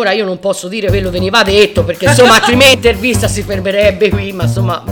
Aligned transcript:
Ora 0.00 0.12
io 0.12 0.24
non 0.24 0.38
posso 0.38 0.66
dire 0.66 0.88
quello 0.88 1.10
veniva 1.10 1.42
detto 1.42 1.84
perché 1.84 2.06
insomma 2.06 2.36
altrimenti 2.40 2.76
intervista 2.76 3.28
si 3.28 3.42
fermerebbe 3.42 4.08
qui, 4.08 4.32
ma 4.32 4.44
insomma... 4.44 4.82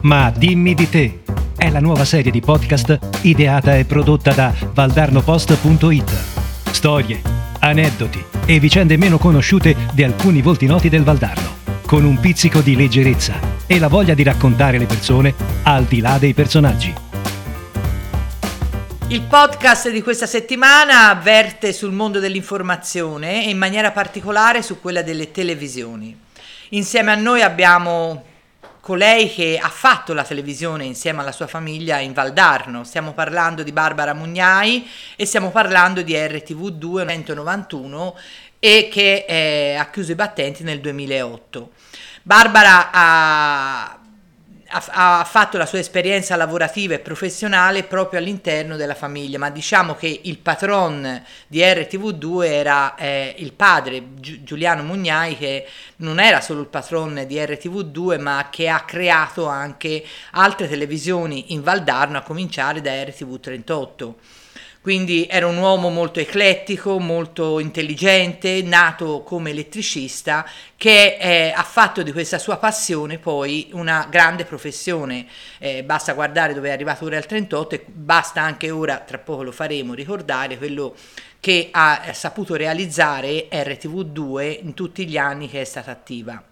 Ma 0.00 0.32
dimmi 0.36 0.74
di 0.74 0.88
te 0.88 1.20
è 1.56 1.70
la 1.70 1.78
nuova 1.78 2.04
serie 2.04 2.32
di 2.32 2.40
podcast 2.40 2.98
ideata 3.20 3.76
e 3.76 3.84
prodotta 3.84 4.32
da 4.32 4.52
valdarnopost.it. 4.74 6.10
Storie, 6.72 7.22
aneddoti 7.60 8.24
e 8.44 8.58
vicende 8.58 8.96
meno 8.96 9.18
conosciute 9.18 9.76
di 9.92 10.02
alcuni 10.02 10.42
volti 10.42 10.66
noti 10.66 10.88
del 10.88 11.04
Valdarno, 11.04 11.58
con 11.86 12.04
un 12.04 12.18
pizzico 12.18 12.60
di 12.60 12.74
leggerezza 12.74 13.34
e 13.68 13.78
la 13.78 13.86
voglia 13.86 14.14
di 14.14 14.24
raccontare 14.24 14.78
le 14.78 14.86
persone 14.86 15.32
al 15.62 15.84
di 15.84 16.00
là 16.00 16.18
dei 16.18 16.34
personaggi. 16.34 17.06
Il 19.10 19.22
podcast 19.22 19.88
di 19.88 20.02
questa 20.02 20.26
settimana 20.26 21.14
verte 21.14 21.72
sul 21.72 21.92
mondo 21.92 22.18
dell'informazione 22.18 23.46
e 23.46 23.48
in 23.48 23.56
maniera 23.56 23.90
particolare 23.90 24.60
su 24.60 24.82
quella 24.82 25.00
delle 25.00 25.30
televisioni. 25.30 26.14
Insieme 26.70 27.12
a 27.12 27.14
noi 27.14 27.40
abbiamo 27.40 28.22
colei 28.80 29.32
che 29.32 29.58
ha 29.58 29.70
fatto 29.70 30.12
la 30.12 30.24
televisione 30.24 30.84
insieme 30.84 31.22
alla 31.22 31.32
sua 31.32 31.46
famiglia 31.46 32.00
in 32.00 32.12
Valdarno. 32.12 32.84
Stiamo 32.84 33.14
parlando 33.14 33.62
di 33.62 33.72
Barbara 33.72 34.12
Mugnai 34.12 34.86
e 35.16 35.24
stiamo 35.24 35.50
parlando 35.50 36.02
di 36.02 36.12
RTV2 36.12 37.08
191 37.08 38.14
e 38.58 38.90
che 38.92 39.24
eh, 39.26 39.74
ha 39.74 39.88
chiuso 39.90 40.12
i 40.12 40.16
battenti 40.16 40.62
nel 40.64 40.80
2008. 40.80 41.70
Barbara 42.22 42.90
ha 42.92 43.97
ha, 44.70 45.24
fatto 45.24 45.56
la 45.56 45.66
sua 45.66 45.78
esperienza 45.78 46.36
lavorativa 46.36 46.94
e 46.94 46.98
professionale 46.98 47.84
proprio 47.84 48.20
all'interno 48.20 48.76
della 48.76 48.94
famiglia, 48.94 49.38
ma 49.38 49.50
diciamo 49.50 49.94
che 49.94 50.20
il 50.24 50.38
patron 50.38 51.22
di 51.46 51.60
RTV2 51.60 52.44
era 52.44 52.94
eh, 52.96 53.34
il 53.38 53.52
padre 53.52 54.14
Gi- 54.14 54.42
Giuliano 54.42 54.82
Mugnai, 54.82 55.36
che 55.36 55.66
non 55.96 56.20
era 56.20 56.40
solo 56.40 56.60
il 56.60 56.66
patron 56.66 57.24
di 57.26 57.36
RTV2, 57.36 58.20
ma 58.20 58.48
che 58.50 58.68
ha 58.68 58.80
creato 58.80 59.46
anche 59.46 60.04
altre 60.32 60.68
televisioni 60.68 61.52
in 61.52 61.62
Valdarno, 61.62 62.18
a 62.18 62.22
cominciare 62.22 62.80
da 62.80 62.90
RTV38 62.90 64.14
quindi 64.88 65.26
era 65.28 65.46
un 65.46 65.58
uomo 65.58 65.90
molto 65.90 66.18
eclettico, 66.18 66.98
molto 66.98 67.58
intelligente, 67.58 68.62
nato 68.62 69.22
come 69.22 69.50
elettricista, 69.50 70.48
che 70.78 71.18
eh, 71.20 71.52
ha 71.54 71.62
fatto 71.62 72.02
di 72.02 72.10
questa 72.10 72.38
sua 72.38 72.56
passione 72.56 73.18
poi 73.18 73.68
una 73.72 74.06
grande 74.08 74.46
professione. 74.46 75.26
Eh, 75.58 75.84
basta 75.84 76.14
guardare 76.14 76.54
dove 76.54 76.70
è 76.70 76.72
arrivato 76.72 77.04
ora 77.04 77.18
al 77.18 77.26
38 77.26 77.74
e 77.74 77.84
basta 77.86 78.40
anche 78.40 78.70
ora, 78.70 79.00
tra 79.00 79.18
poco 79.18 79.42
lo 79.42 79.52
faremo, 79.52 79.92
ricordare 79.92 80.56
quello 80.56 80.94
che 81.38 81.68
ha 81.70 82.10
saputo 82.14 82.54
realizzare 82.54 83.46
RTV2 83.50 84.60
in 84.62 84.72
tutti 84.72 85.06
gli 85.06 85.18
anni 85.18 85.50
che 85.50 85.60
è 85.60 85.64
stata 85.64 85.90
attiva. 85.90 86.42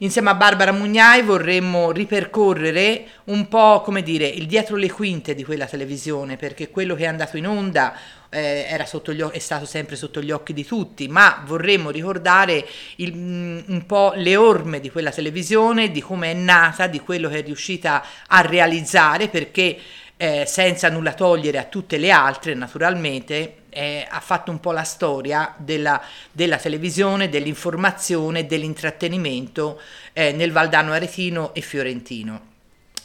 Insieme 0.00 0.30
a 0.30 0.34
Barbara 0.34 0.70
Mugnai 0.70 1.22
vorremmo 1.22 1.90
ripercorrere 1.90 3.04
un 3.24 3.48
po', 3.48 3.80
come 3.80 4.04
dire, 4.04 4.28
il 4.28 4.46
dietro 4.46 4.76
le 4.76 4.92
quinte 4.92 5.34
di 5.34 5.42
quella 5.42 5.66
televisione, 5.66 6.36
perché 6.36 6.70
quello 6.70 6.94
che 6.94 7.02
è 7.02 7.08
andato 7.08 7.36
in 7.36 7.48
onda 7.48 7.96
eh, 8.30 8.66
occhi, 8.70 9.32
è 9.32 9.38
stato 9.40 9.64
sempre 9.64 9.96
sotto 9.96 10.22
gli 10.22 10.30
occhi 10.30 10.52
di 10.52 10.64
tutti, 10.64 11.08
ma 11.08 11.42
vorremmo 11.44 11.90
ricordare 11.90 12.64
il, 12.96 13.12
mm, 13.12 13.58
un 13.66 13.86
po' 13.86 14.12
le 14.14 14.36
orme 14.36 14.78
di 14.78 14.88
quella 14.88 15.10
televisione, 15.10 15.90
di 15.90 16.00
come 16.00 16.30
è 16.30 16.34
nata, 16.34 16.86
di 16.86 17.00
quello 17.00 17.28
che 17.28 17.38
è 17.38 17.42
riuscita 17.42 18.04
a 18.28 18.40
realizzare, 18.42 19.26
perché 19.26 19.76
eh, 20.16 20.44
senza 20.46 20.90
nulla 20.90 21.12
togliere 21.12 21.58
a 21.58 21.64
tutte 21.64 21.98
le 21.98 22.12
altre, 22.12 22.54
naturalmente, 22.54 23.57
eh, 23.70 24.06
ha 24.08 24.20
fatto 24.20 24.50
un 24.50 24.60
po' 24.60 24.72
la 24.72 24.82
storia 24.82 25.54
della, 25.56 26.02
della 26.30 26.56
televisione, 26.56 27.28
dell'informazione, 27.28 28.46
dell'intrattenimento 28.46 29.80
eh, 30.12 30.32
nel 30.32 30.52
Valdano 30.52 30.92
Aretino 30.92 31.54
e 31.54 31.60
Fiorentino. 31.60 32.40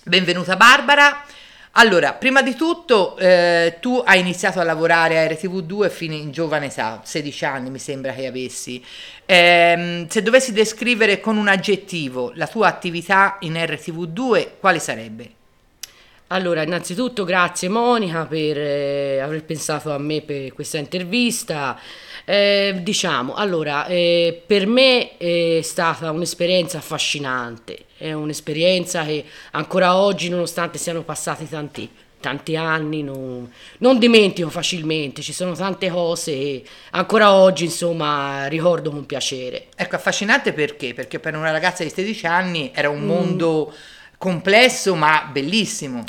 Benvenuta 0.04 0.56
Barbara. 0.56 1.26
Allora, 1.76 2.14
prima 2.14 2.44
di 2.44 2.54
tutto, 2.54 3.18
eh, 3.18 3.78
tu 3.80 4.02
hai 4.06 4.20
iniziato 4.20 4.60
a 4.60 4.64
lavorare 4.64 5.18
a 5.18 5.26
RTV2 5.26 5.90
fino 5.90 6.14
in 6.14 6.32
giovane 6.32 6.68
età, 6.68 7.02
16 7.04 7.46
anni 7.46 7.70
mi 7.72 7.80
sembra 7.80 8.14
che 8.14 8.28
avessi. 8.28 8.84
Eh, 9.26 10.06
se 10.08 10.22
dovessi 10.22 10.52
descrivere 10.52 11.20
con 11.20 11.36
un 11.36 11.48
aggettivo 11.48 12.32
la 12.36 12.46
tua 12.46 12.68
attività 12.68 13.38
in 13.40 13.54
RTV2, 13.54 14.60
quale 14.60 14.78
sarebbe? 14.78 15.32
Allora, 16.34 16.64
innanzitutto 16.64 17.26
grazie 17.26 17.70
Monica 17.70 18.26
per 18.26 18.58
eh, 18.58 19.20
aver 19.20 19.44
pensato 19.44 19.92
a 19.92 20.00
me 20.00 20.22
per 20.22 20.52
questa 20.54 20.80
intervista. 20.80 21.80
Eh, 22.26 22.80
diciamo, 22.82 23.36
allora, 23.36 23.86
eh, 23.86 24.42
per 24.44 24.66
me 24.66 25.16
è 25.18 25.60
stata 25.62 26.10
un'esperienza 26.10 26.80
affascinante, 26.80 27.86
è 27.98 28.14
un'esperienza 28.14 29.06
che 29.06 29.24
ancora 29.52 29.96
oggi, 29.96 30.30
nonostante 30.30 30.80
siano 30.80 31.04
passati 31.04 31.48
tanti, 31.48 31.88
tanti 32.20 32.56
anni, 32.56 33.04
non, 33.04 33.48
non 33.78 34.00
dimentico 34.00 34.50
facilmente, 34.50 35.22
ci 35.22 35.34
sono 35.34 35.54
tante 35.54 35.92
cose 35.92 36.32
che 36.32 36.64
ancora 36.92 37.32
oggi, 37.34 37.66
insomma, 37.66 38.48
ricordo 38.48 38.90
con 38.90 39.06
piacere. 39.06 39.68
Ecco, 39.76 39.98
affascinante 39.98 40.52
perché? 40.52 40.96
Perché 40.96 41.20
per 41.20 41.36
una 41.36 41.52
ragazza 41.52 41.84
di 41.84 41.92
16 41.92 42.26
anni 42.26 42.72
era 42.74 42.90
un 42.90 43.04
mm. 43.04 43.38
Complesso 44.24 44.96
ma 44.96 45.28
bellissimo. 45.30 46.06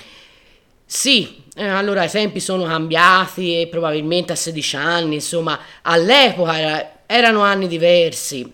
Sì, 0.87 1.43
eh, 1.57 1.67
allora 1.67 2.05
i 2.05 2.09
tempi 2.09 2.39
sono 2.39 2.63
cambiati 2.63 3.61
e 3.61 3.67
probabilmente 3.67 4.33
a 4.33 4.37
16 4.37 4.77
anni, 4.77 5.15
insomma, 5.17 5.59
all'epoca 5.83 6.57
era, 6.57 6.93
erano 7.07 7.41
anni 7.41 7.67
diversi. 7.67 8.49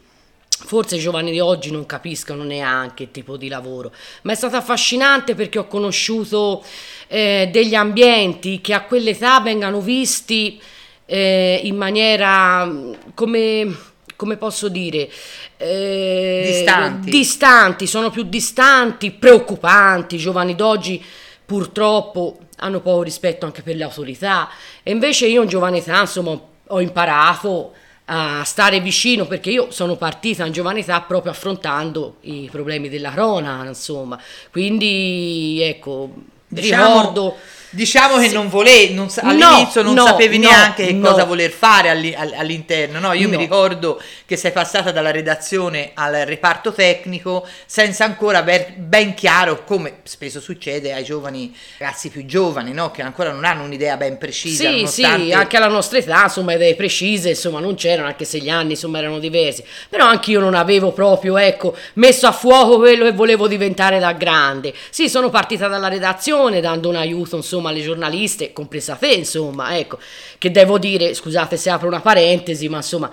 Forse 0.48 0.96
i 0.96 0.98
giovani 0.98 1.30
di 1.30 1.40
oggi 1.40 1.70
non 1.70 1.84
capiscono 1.84 2.42
neanche 2.42 3.02
il 3.02 3.10
tipo 3.10 3.36
di 3.36 3.48
lavoro, 3.48 3.92
ma 4.22 4.32
è 4.32 4.34
stato 4.34 4.56
affascinante 4.56 5.34
perché 5.34 5.58
ho 5.58 5.66
conosciuto 5.66 6.64
eh, 7.08 7.50
degli 7.52 7.74
ambienti 7.74 8.62
che 8.62 8.72
a 8.72 8.84
quell'età 8.84 9.40
vengano 9.40 9.80
visti 9.80 10.58
eh, 11.04 11.60
in 11.64 11.76
maniera 11.76 12.70
come 13.14 13.89
come 14.20 14.36
posso 14.36 14.68
dire, 14.68 15.08
eh, 15.56 16.42
distanti. 16.44 17.10
distanti, 17.10 17.86
sono 17.86 18.10
più 18.10 18.24
distanti, 18.24 19.12
preoccupanti, 19.12 20.16
i 20.16 20.18
giovani 20.18 20.54
d'oggi 20.54 21.02
purtroppo 21.46 22.38
hanno 22.58 22.80
poco 22.80 23.02
rispetto 23.02 23.46
anche 23.46 23.62
per 23.62 23.76
le 23.76 23.84
autorità. 23.84 24.50
E 24.82 24.90
invece 24.90 25.26
io 25.26 25.40
in 25.42 25.48
giovane 25.48 25.78
età 25.78 26.00
insomma 26.00 26.38
ho 26.66 26.80
imparato 26.82 27.72
a 28.04 28.44
stare 28.44 28.80
vicino 28.80 29.24
perché 29.24 29.48
io 29.48 29.70
sono 29.70 29.96
partita 29.96 30.44
in 30.44 30.52
giovane 30.52 30.80
età 30.80 31.00
proprio 31.00 31.32
affrontando 31.32 32.16
i 32.20 32.46
problemi 32.52 32.90
della 32.90 33.12
cronaca 33.12 33.68
insomma. 33.68 34.20
Quindi 34.50 35.60
ecco 35.62 36.12
diciamo, 36.46 36.84
ricordo 36.84 37.36
Diciamo 37.72 38.18
che 38.18 38.28
sì. 38.28 38.34
non 38.34 38.48
volevi, 38.48 38.94
non, 38.94 39.08
all'inizio 39.22 39.82
no, 39.82 39.92
non 39.92 40.04
no, 40.04 40.06
sapevi 40.06 40.38
no, 40.38 40.48
neanche 40.48 40.86
che 40.86 40.98
cosa 40.98 41.24
voler 41.24 41.52
fare 41.52 41.88
all'interno, 41.88 42.98
no? 42.98 43.12
Io 43.12 43.28
mi 43.28 43.36
ricordo 43.36 44.00
che 44.26 44.36
sei 44.36 44.50
passata 44.50 44.90
dalla 44.90 45.12
redazione 45.12 45.92
al 45.94 46.14
reparto 46.26 46.72
tecnico 46.72 47.46
senza 47.66 48.04
ancora 48.04 48.38
aver 48.38 48.74
ben 48.76 49.14
chiaro, 49.14 49.62
come 49.64 49.98
spesso 50.02 50.40
succede 50.40 50.92
ai 50.92 51.04
giovani 51.04 51.56
ragazzi 51.78 52.08
più 52.08 52.26
giovani, 52.26 52.72
no? 52.72 52.90
Che 52.90 53.02
ancora 53.02 53.30
non 53.30 53.44
hanno 53.44 53.62
un'idea 53.62 53.96
ben 53.96 54.18
precisa. 54.18 54.64
Sì, 54.64 54.70
nonostante... 54.70 55.24
sì, 55.26 55.32
anche 55.32 55.56
alla 55.56 55.68
nostra 55.68 55.98
età, 55.98 56.24
insomma, 56.24 56.54
idee 56.54 56.74
precise, 56.74 57.28
insomma, 57.28 57.60
non 57.60 57.76
c'erano, 57.76 58.08
anche 58.08 58.24
se 58.24 58.38
gli 58.38 58.50
anni, 58.50 58.72
insomma, 58.72 58.98
erano 58.98 59.20
diversi. 59.20 59.62
Però 59.88 60.04
anche 60.04 60.32
io 60.32 60.40
non 60.40 60.54
avevo 60.54 60.90
proprio, 60.90 61.36
ecco, 61.36 61.76
messo 61.94 62.26
a 62.26 62.32
fuoco 62.32 62.78
quello 62.78 63.04
che 63.04 63.12
volevo 63.12 63.46
diventare 63.46 64.00
da 64.00 64.12
grande. 64.12 64.74
Sì, 64.90 65.08
sono 65.08 65.30
partita 65.30 65.68
dalla 65.68 65.88
redazione 65.88 66.60
dando 66.60 66.88
un 66.88 66.96
aiuto, 66.96 67.36
insomma, 67.36 67.59
insomma, 67.60 67.70
le 67.70 67.82
giornaliste, 67.82 68.52
compresa 68.52 68.96
te, 68.96 69.08
insomma, 69.08 69.76
ecco, 69.78 69.98
che 70.38 70.50
devo 70.50 70.78
dire, 70.78 71.14
scusate 71.14 71.56
se 71.56 71.70
apro 71.70 71.86
una 71.86 72.00
parentesi, 72.00 72.68
ma 72.68 72.78
insomma, 72.78 73.10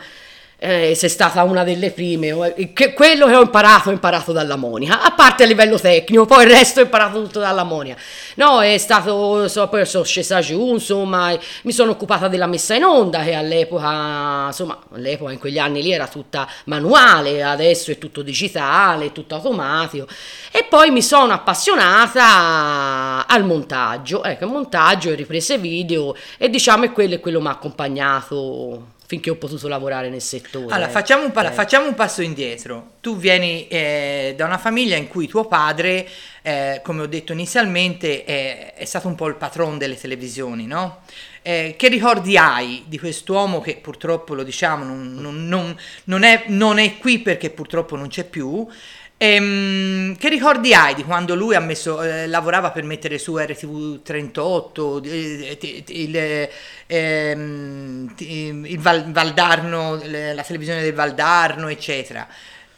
eh, 0.60 0.96
sei 0.96 1.10
stata 1.10 1.44
una 1.44 1.64
delle 1.64 1.92
prime. 1.92 2.56
Eh, 2.56 2.74
che, 2.74 2.94
quello 2.94 3.28
che 3.28 3.36
ho 3.36 3.42
imparato, 3.42 3.90
ho 3.90 3.92
imparato 3.92 4.32
dalla 4.32 4.56
Monica, 4.56 5.02
a 5.02 5.12
parte 5.12 5.44
a 5.44 5.46
livello 5.46 5.80
tecnico, 5.80 6.26
poi 6.26 6.46
il 6.46 6.52
resto 6.52 6.80
ho 6.80 6.84
imparato 6.84 7.22
tutto 7.22 7.40
dalla 7.40 7.64
Monica. 7.64 7.98
No, 8.36 8.62
è 8.62 8.78
stato, 8.78 9.48
so, 9.48 9.68
poi 9.68 9.86
sono 9.86 10.04
scesa 10.04 10.40
giù, 10.42 10.74
insomma, 10.74 11.38
mi 11.64 11.72
sono 11.72 11.92
occupata 11.92 12.28
della 12.28 12.48
messa 12.48 12.74
in 12.76 12.84
onda, 12.84 13.24
che 13.24 13.34
all'epoca, 13.34 14.48
insomma, 14.48 14.80
all'epoca 14.94 15.32
in 15.32 15.40
quegli 15.40 15.60
anni 15.60 15.82
lì 15.82 15.92
era 15.92 16.08
tutta 16.08 16.48
manuale, 16.66 17.44
adesso 17.44 17.92
è 17.92 17.98
tutto 17.98 18.22
digitale, 18.22 19.12
tutto 19.12 19.36
automatico. 19.36 20.08
E 20.52 20.66
poi 20.68 20.90
mi 20.90 21.02
sono 21.02 21.34
appassionata 21.34 23.28
al 23.28 23.44
montaggio, 23.44 24.24
ecco, 24.24 24.48
montaggio 24.48 25.12
e 25.12 25.16
riprese 25.16 25.58
video, 25.58 26.16
e 26.38 26.50
diciamo 26.50 26.92
quello 26.92 27.16
è 27.16 27.20
quello 27.20 27.38
che 27.38 27.44
mi 27.44 27.50
ha 27.50 27.54
accompagnato 27.54 28.96
finché 29.08 29.30
ho 29.30 29.36
potuto 29.36 29.70
lavorare 29.70 30.10
nel 30.10 30.22
settore. 30.22 30.74
Allora, 30.74 30.90
facciamo 30.90 31.24
un, 31.24 31.32
pa- 31.32 31.50
Eh. 31.50 31.54
facciamo 31.54 31.88
un 31.88 31.96
passo 31.96 32.22
indietro. 32.22 32.96
Tu 33.00 33.16
vieni 33.16 33.66
eh, 33.70 34.34
da 34.36 34.46
una 34.46 34.58
famiglia 34.58 34.98
in 34.98 35.08
cui 35.08 35.28
tuo 35.28 35.46
padre, 35.46 36.06
eh, 36.42 36.82
come 36.84 37.04
ho 37.04 37.08
detto 37.08 37.32
inizialmente, 37.32 38.26
è, 38.26 38.84
stato 38.84 39.08
un 39.08 39.16
po' 39.16 39.28
il 39.28 39.36
patron 39.36 39.78
delle 39.78 39.98
televisioni, 39.98 40.68
no? 40.68 41.04
Eh, 41.42 41.76
che 41.78 41.88
ricordi 41.88 42.36
hai 42.38 42.84
di 42.86 43.00
quest'uomo 43.00 43.62
che 43.62 43.78
purtroppo, 43.78 44.34
lo 44.34 44.44
diciamo, 44.44 44.84
non- 44.84 45.14
non- 45.48 45.78
non 46.04 46.24
è, 46.24 46.44
non 46.48 46.78
è 46.78 46.98
qui 46.98 47.20
perché 47.20 47.50
purtroppo 47.50 47.96
non 47.96 48.10
c'è 48.10 48.26
più? 48.26 48.68
Ehm, 49.20 50.16
che 50.18 50.30
ricordi 50.30 50.76
hai 50.76 50.94
di 50.94 51.04
quando 51.04 51.34
lui 51.34 51.56
ha 51.56 51.60
messo, 51.60 52.04
eh, 52.04 52.28
lavorava 52.28 52.70
per 52.70 52.84
mettere 52.84 53.18
su 53.18 53.36
RTV 53.36 54.02
38, 54.04 55.02
eh, 55.04 55.58
ti- 55.60 55.84
il, 55.88 56.48
ehm, 56.86 58.14
il 58.18 58.80
Val- 58.80 59.12
Valdarno, 59.12 59.96
la 60.06 60.44
televisione 60.44 60.82
del 60.84 60.94
Valdarno, 60.94 61.68
eccetera? 61.68 62.28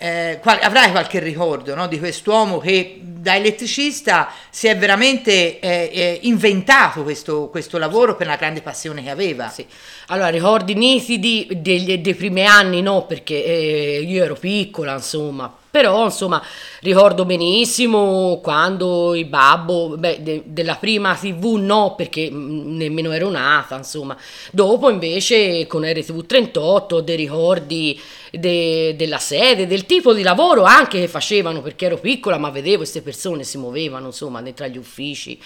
Eh, 0.02 0.40
qual- 0.42 0.60
avrai 0.62 0.92
qualche 0.92 1.20
ricordo 1.20 1.76
no, 1.76 1.88
di 1.90 2.00
quest'uomo 2.00 2.58
che 2.60 3.02
da 3.04 3.36
elettricista 3.36 4.30
si 4.50 4.68
è 4.68 4.78
veramente 4.78 5.60
eh, 5.60 5.90
eh, 5.94 6.20
inventato 6.22 7.04
questo, 7.04 7.50
questo 7.50 7.78
lavoro 7.78 8.16
per 8.16 8.28
la 8.28 8.38
grande 8.38 8.62
passione 8.62 9.04
che 9.04 9.10
aveva? 9.10 9.50
Sì. 9.50 9.66
Allora, 10.08 10.30
ricordi 10.30 10.74
nitidi 10.74 11.48
degli- 11.58 11.98
dei 11.98 12.16
primi 12.16 12.46
anni, 12.46 12.82
no, 12.82 13.06
perché 13.06 13.44
eh, 13.44 14.02
io 14.08 14.24
ero 14.24 14.36
piccola, 14.36 14.94
insomma, 14.94 15.54
però, 15.72 16.06
insomma, 16.06 16.42
ricordo 16.82 17.26
benissimo 17.26 18.40
quando 18.42 19.14
il 19.16 19.26
babbo, 19.26 19.96
beh, 19.98 20.22
de- 20.22 20.44
della 20.46 20.76
prima 20.76 21.16
TV 21.16 21.56
no, 21.60 21.96
perché 21.96 22.30
mm, 22.32 22.76
nemmeno 22.78 23.12
ero 23.12 23.30
nata, 23.30 23.76
insomma. 23.78 24.18
Dopo, 24.52 24.90
invece, 24.90 25.68
con 25.68 25.86
RTV 25.90 26.26
38, 26.26 26.96
ho 26.98 27.02
dei 27.02 27.16
ricordi 27.16 28.00
de- 28.32 28.96
della 28.98 29.20
sede, 29.20 29.68
del 29.68 29.86
tipo 29.86 30.14
di 30.14 30.24
lavoro 30.24 30.64
anche 30.64 31.00
che 31.00 31.08
facevano, 31.08 31.62
perché 31.62 31.86
ero 31.86 31.98
piccola, 31.98 32.38
ma 32.38 32.50
vedevo 32.50 32.78
queste 32.78 33.02
persone 33.02 33.44
si 33.44 33.58
muovevano, 33.58 34.08
insomma, 34.08 34.42
dentro 34.42 34.66
agli 34.66 34.78
uffici 34.78 35.40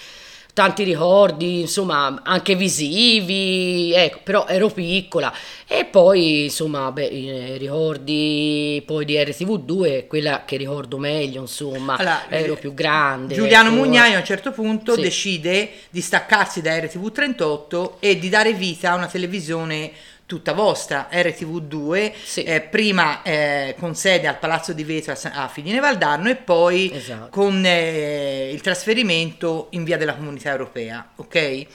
tanti 0.54 0.84
ricordi, 0.84 1.60
insomma, 1.60 2.22
anche 2.22 2.54
visivi, 2.54 3.92
ecco, 3.92 4.20
però 4.22 4.46
ero 4.46 4.70
piccola. 4.70 5.32
E 5.66 5.84
poi, 5.84 6.44
insomma, 6.44 6.90
beh, 6.92 7.04
i 7.04 7.58
ricordi 7.58 8.80
poi 8.86 9.04
di 9.04 9.16
RTV2, 9.16 10.06
quella 10.06 10.44
che 10.46 10.56
ricordo 10.56 10.96
meglio, 10.96 11.40
insomma, 11.40 11.96
Allora, 11.96 12.30
ero 12.30 12.52
eh, 12.54 12.56
più 12.56 12.72
grande. 12.72 13.34
Giuliano 13.34 13.70
ecco. 13.70 13.78
Mugnai 13.78 14.14
a 14.14 14.18
un 14.18 14.24
certo 14.24 14.52
punto 14.52 14.94
Sì. 14.94 15.00
decide 15.02 15.70
di 15.90 16.00
staccarsi 16.00 16.62
da 16.62 16.76
RTV38 16.78 17.90
e 17.98 18.18
di 18.18 18.28
dare 18.28 18.52
vita 18.54 18.92
a 18.92 18.94
una 18.94 19.06
televisione 19.08 19.90
tutta 20.26 20.52
vostra, 20.52 21.08
RTV2, 21.12 22.12
Sì. 22.24 22.42
eh, 22.44 22.60
prima 22.62 23.22
eh, 23.22 23.74
con 23.78 23.94
sede 23.94 24.26
al 24.26 24.38
Palazzo 24.38 24.72
di 24.72 24.84
Vetro 24.84 25.12
a, 25.12 25.16
Sa- 25.16 25.32
a 25.32 25.48
Figline 25.48 25.80
Valdarno 25.80 26.28
e 26.30 26.36
poi 26.36 26.90
Esatto. 26.94 27.28
con 27.30 27.62
eh, 27.64 28.50
il 28.52 28.60
trasferimento 28.60 29.68
in 29.70 29.84
via 29.84 29.96
della 29.96 30.14
Comunità 30.14 30.50
Europea, 30.50 31.06
ok? 31.16 31.66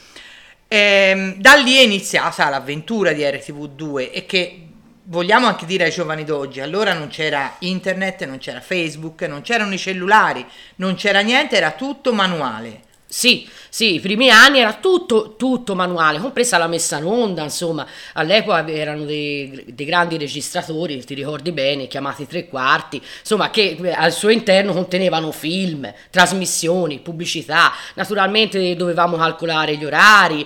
Ehm, 0.68 1.36
da 1.36 1.56
lì 1.56 1.78
è 1.78 1.82
iniziata 1.82 2.50
l'avventura 2.50 3.12
di 3.12 3.22
RTV2 3.24 4.12
e 4.12 4.26
che 4.26 4.62
vogliamo 5.04 5.48
anche 5.48 5.66
dire 5.66 5.86
ai 5.86 5.92
giovani 5.92 6.24
d'oggi, 6.24 6.60
allora 6.60 6.94
non 6.94 7.08
c'era 7.08 7.56
internet, 7.60 8.26
non 8.26 8.38
c'era 8.38 8.62
Facebook, 8.62 9.22
non 9.24 9.42
c'erano 9.42 9.74
i 9.74 9.80
cellulari, 9.80 10.46
non 10.76 10.94
c'era 10.96 11.22
niente, 11.22 11.56
era 11.58 11.72
tutto 11.72 12.14
manuale. 12.14 12.82
Sì, 13.12 13.50
sì, 13.70 13.96
i 13.96 14.00
primi 14.00 14.30
anni 14.30 14.60
era 14.60 14.76
tutto, 14.76 15.34
tutto 15.36 15.74
manuale, 15.74 16.20
compresa 16.20 16.60
la 16.60 16.68
messa 16.68 17.00
in 17.00 17.06
onda, 17.06 17.42
insomma, 17.42 17.84
all'epoca 18.14 18.68
erano 18.68 19.04
dei, 19.04 19.64
dei 19.68 19.86
grandi 19.88 20.16
registratori, 20.16 21.04
ti 21.04 21.16
ricordi 21.16 21.52
bene, 21.52 21.88
chiamati 21.88 22.28
tre 22.28 22.48
quarti, 22.48 23.02
insomma, 23.20 23.50
che 23.50 23.80
eh, 23.82 23.92
al 23.92 24.12
suo 24.12 24.30
interno 24.30 24.74
contenevano 24.74 25.32
film, 25.32 25.92
trasmissioni, 26.12 27.00
pubblicità, 27.00 27.72
naturalmente 27.96 28.76
dovevamo 28.76 29.18
calcolare 29.18 29.76
gli 29.76 29.86
orari, 29.86 30.46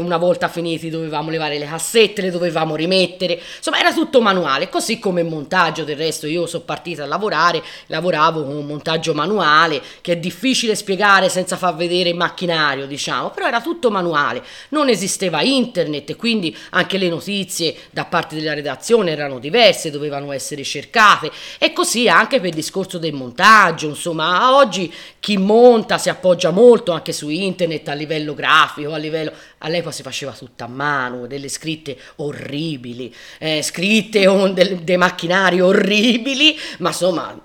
una 0.00 0.16
volta 0.16 0.48
finiti 0.48 0.90
dovevamo 0.90 1.30
levare 1.30 1.58
le 1.58 1.66
cassette, 1.66 2.22
le 2.22 2.32
dovevamo 2.32 2.74
rimettere, 2.74 3.40
insomma, 3.56 3.78
era 3.78 3.92
tutto 3.92 4.20
manuale, 4.20 4.68
così 4.68 4.98
come 4.98 5.20
il 5.20 5.28
montaggio, 5.28 5.84
del 5.84 5.96
resto 5.96 6.26
io 6.26 6.46
sono 6.46 6.64
partita 6.64 7.04
a 7.04 7.06
lavorare, 7.06 7.62
lavoravo 7.86 8.42
con 8.42 8.56
un 8.56 8.66
montaggio 8.66 9.14
manuale, 9.14 9.80
che 10.00 10.14
è 10.14 10.16
difficile 10.16 10.74
spiegare 10.74 11.28
senza 11.28 11.56
far 11.56 11.76
vedere 11.76 11.98
il 12.08 12.16
macchinario, 12.16 12.86
diciamo, 12.86 13.30
però 13.30 13.46
era 13.46 13.60
tutto 13.60 13.90
manuale, 13.90 14.42
non 14.70 14.88
esisteva 14.88 15.42
internet 15.42 16.16
quindi 16.16 16.56
anche 16.70 16.98
le 16.98 17.08
notizie 17.08 17.74
da 17.90 18.04
parte 18.04 18.34
della 18.34 18.54
redazione 18.54 19.10
erano 19.10 19.38
diverse, 19.38 19.90
dovevano 19.90 20.32
essere 20.32 20.62
cercate 20.64 21.30
e 21.58 21.72
così 21.72 22.08
anche 22.08 22.38
per 22.38 22.48
il 22.48 22.54
discorso 22.54 22.98
del 22.98 23.12
montaggio, 23.12 23.88
insomma, 23.88 24.54
oggi 24.54 24.92
chi 25.18 25.36
monta 25.36 25.98
si 25.98 26.08
appoggia 26.08 26.50
molto 26.50 26.92
anche 26.92 27.12
su 27.12 27.28
internet 27.28 27.88
a 27.88 27.94
livello 27.94 28.34
grafico, 28.34 28.92
a 28.92 28.96
livello 28.98 29.32
all'epoca 29.58 29.92
si 29.92 30.02
faceva 30.02 30.32
tutto 30.32 30.64
a 30.64 30.68
mano, 30.68 31.26
delle 31.26 31.48
scritte 31.48 31.96
orribili, 32.16 33.14
eh, 33.38 33.62
scritte 33.62 34.26
con 34.26 34.54
dei 34.54 34.96
macchinari 34.96 35.60
orribili, 35.60 36.58
ma 36.78 36.88
insomma 36.88 37.38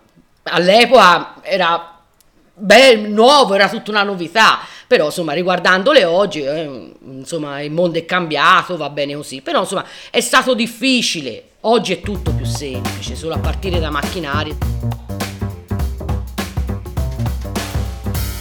all'epoca 0.44 1.36
era 1.42 1.95
bel, 2.56 3.10
nuovo, 3.10 3.54
era 3.54 3.70
tutta 3.70 3.92
una 3.92 4.04
novità, 4.04 4.60
però 4.88 5.06
insomma 5.06 5.34
riguardandole 5.34 6.06
oggi, 6.06 6.42
eh, 6.44 6.94
insomma 7.04 7.62
il 7.62 7.72
mondo 7.72 8.00
è 8.00 8.06
cambiato, 8.06 8.78
va 8.78 8.90
bene 8.90 9.16
così, 9.16 9.42
però 9.42 9.62
insomma 9.62 9.86
è 10.10 10.22
stato 10.22 10.54
difficile, 10.54 11.44
oggi 11.62 11.94
è 11.94 12.00
tutto 12.02 12.32
più 12.32 12.46
semplice, 12.46 13.16
solo 13.16 13.36
a 13.36 13.40
partire 13.40 13.80
da 13.80 13.90
macchinari. 13.90 14.58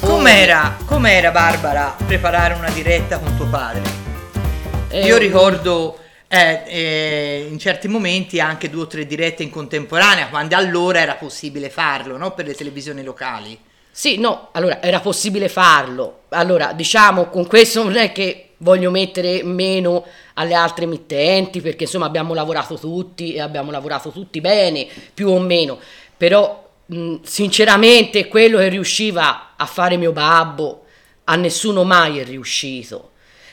Com'era, 0.00 0.76
com'era 0.84 1.30
Barbara 1.30 1.96
preparare 2.06 2.54
una 2.54 2.70
diretta 2.70 3.18
con 3.18 3.36
tuo 3.36 3.46
padre? 3.46 3.82
Eh, 4.88 5.06
Io 5.06 5.16
ricordo 5.16 5.98
eh, 6.28 6.62
eh, 6.66 7.46
in 7.50 7.58
certi 7.58 7.88
momenti 7.88 8.38
anche 8.38 8.70
due 8.70 8.82
o 8.82 8.86
tre 8.86 9.06
dirette 9.06 9.42
in 9.42 9.50
contemporanea, 9.50 10.28
quando 10.28 10.56
allora 10.56 11.00
era 11.00 11.14
possibile 11.14 11.68
farlo, 11.68 12.16
no? 12.16 12.32
Per 12.32 12.46
le 12.46 12.54
televisioni 12.54 13.02
locali. 13.02 13.58
Sì, 13.96 14.18
no, 14.18 14.48
allora 14.52 14.82
era 14.82 14.98
possibile 14.98 15.48
farlo. 15.48 16.22
Allora, 16.30 16.72
diciamo, 16.72 17.26
con 17.28 17.46
questo 17.46 17.84
non 17.84 17.94
è 17.94 18.10
che 18.10 18.48
voglio 18.56 18.90
mettere 18.90 19.44
meno 19.44 20.04
alle 20.34 20.54
altre 20.54 20.82
emittenti, 20.84 21.60
perché 21.60 21.84
insomma 21.84 22.06
abbiamo 22.06 22.34
lavorato 22.34 22.74
tutti 22.76 23.34
e 23.34 23.40
abbiamo 23.40 23.70
lavorato 23.70 24.10
tutti 24.10 24.40
bene, 24.40 24.88
più 25.14 25.28
o 25.28 25.38
meno. 25.38 25.78
Però, 26.16 26.68
mh, 26.86 27.18
sinceramente, 27.22 28.26
quello 28.26 28.58
che 28.58 28.68
riusciva 28.68 29.52
a 29.56 29.66
fare 29.66 29.96
mio 29.96 30.10
babbo, 30.10 30.86
a 31.24 31.36
nessuno 31.36 31.84
mai 31.84 32.18
è 32.18 32.24
riuscito. 32.24 33.10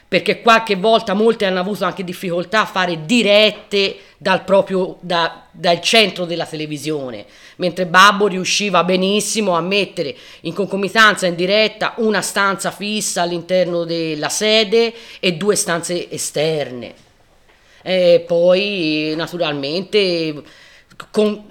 Perché 0.07 0.41
qualche 0.41 0.75
volta 0.75 1.13
molti 1.13 1.45
hanno 1.45 1.59
avuto 1.59 1.85
anche 1.85 2.03
difficoltà 2.03 2.61
a 2.61 2.65
fare 2.65 3.05
dirette 3.05 3.95
dal 4.17 4.43
proprio 4.43 4.97
da- 5.01 5.45
dal 5.51 5.79
centro 5.81 6.25
della 6.25 6.45
televisione, 6.45 7.25
mentre 7.57 7.85
Babbo 7.85 8.27
riusciva 8.27 8.83
benissimo 8.83 9.55
a 9.55 9.61
mettere 9.61 10.15
in 10.41 10.53
concomitanza 10.53 11.27
in 11.27 11.35
diretta 11.35 11.93
una 11.97 12.21
stanza 12.21 12.71
fissa 12.71 13.21
all'interno 13.21 13.83
della 13.83 14.29
sede 14.29 14.93
e 15.19 15.33
due 15.33 15.55
stanze 15.55 16.09
esterne. 16.09 16.93
E 17.83 18.23
poi 18.27 19.13
naturalmente 19.15 20.43
con, 21.09 21.43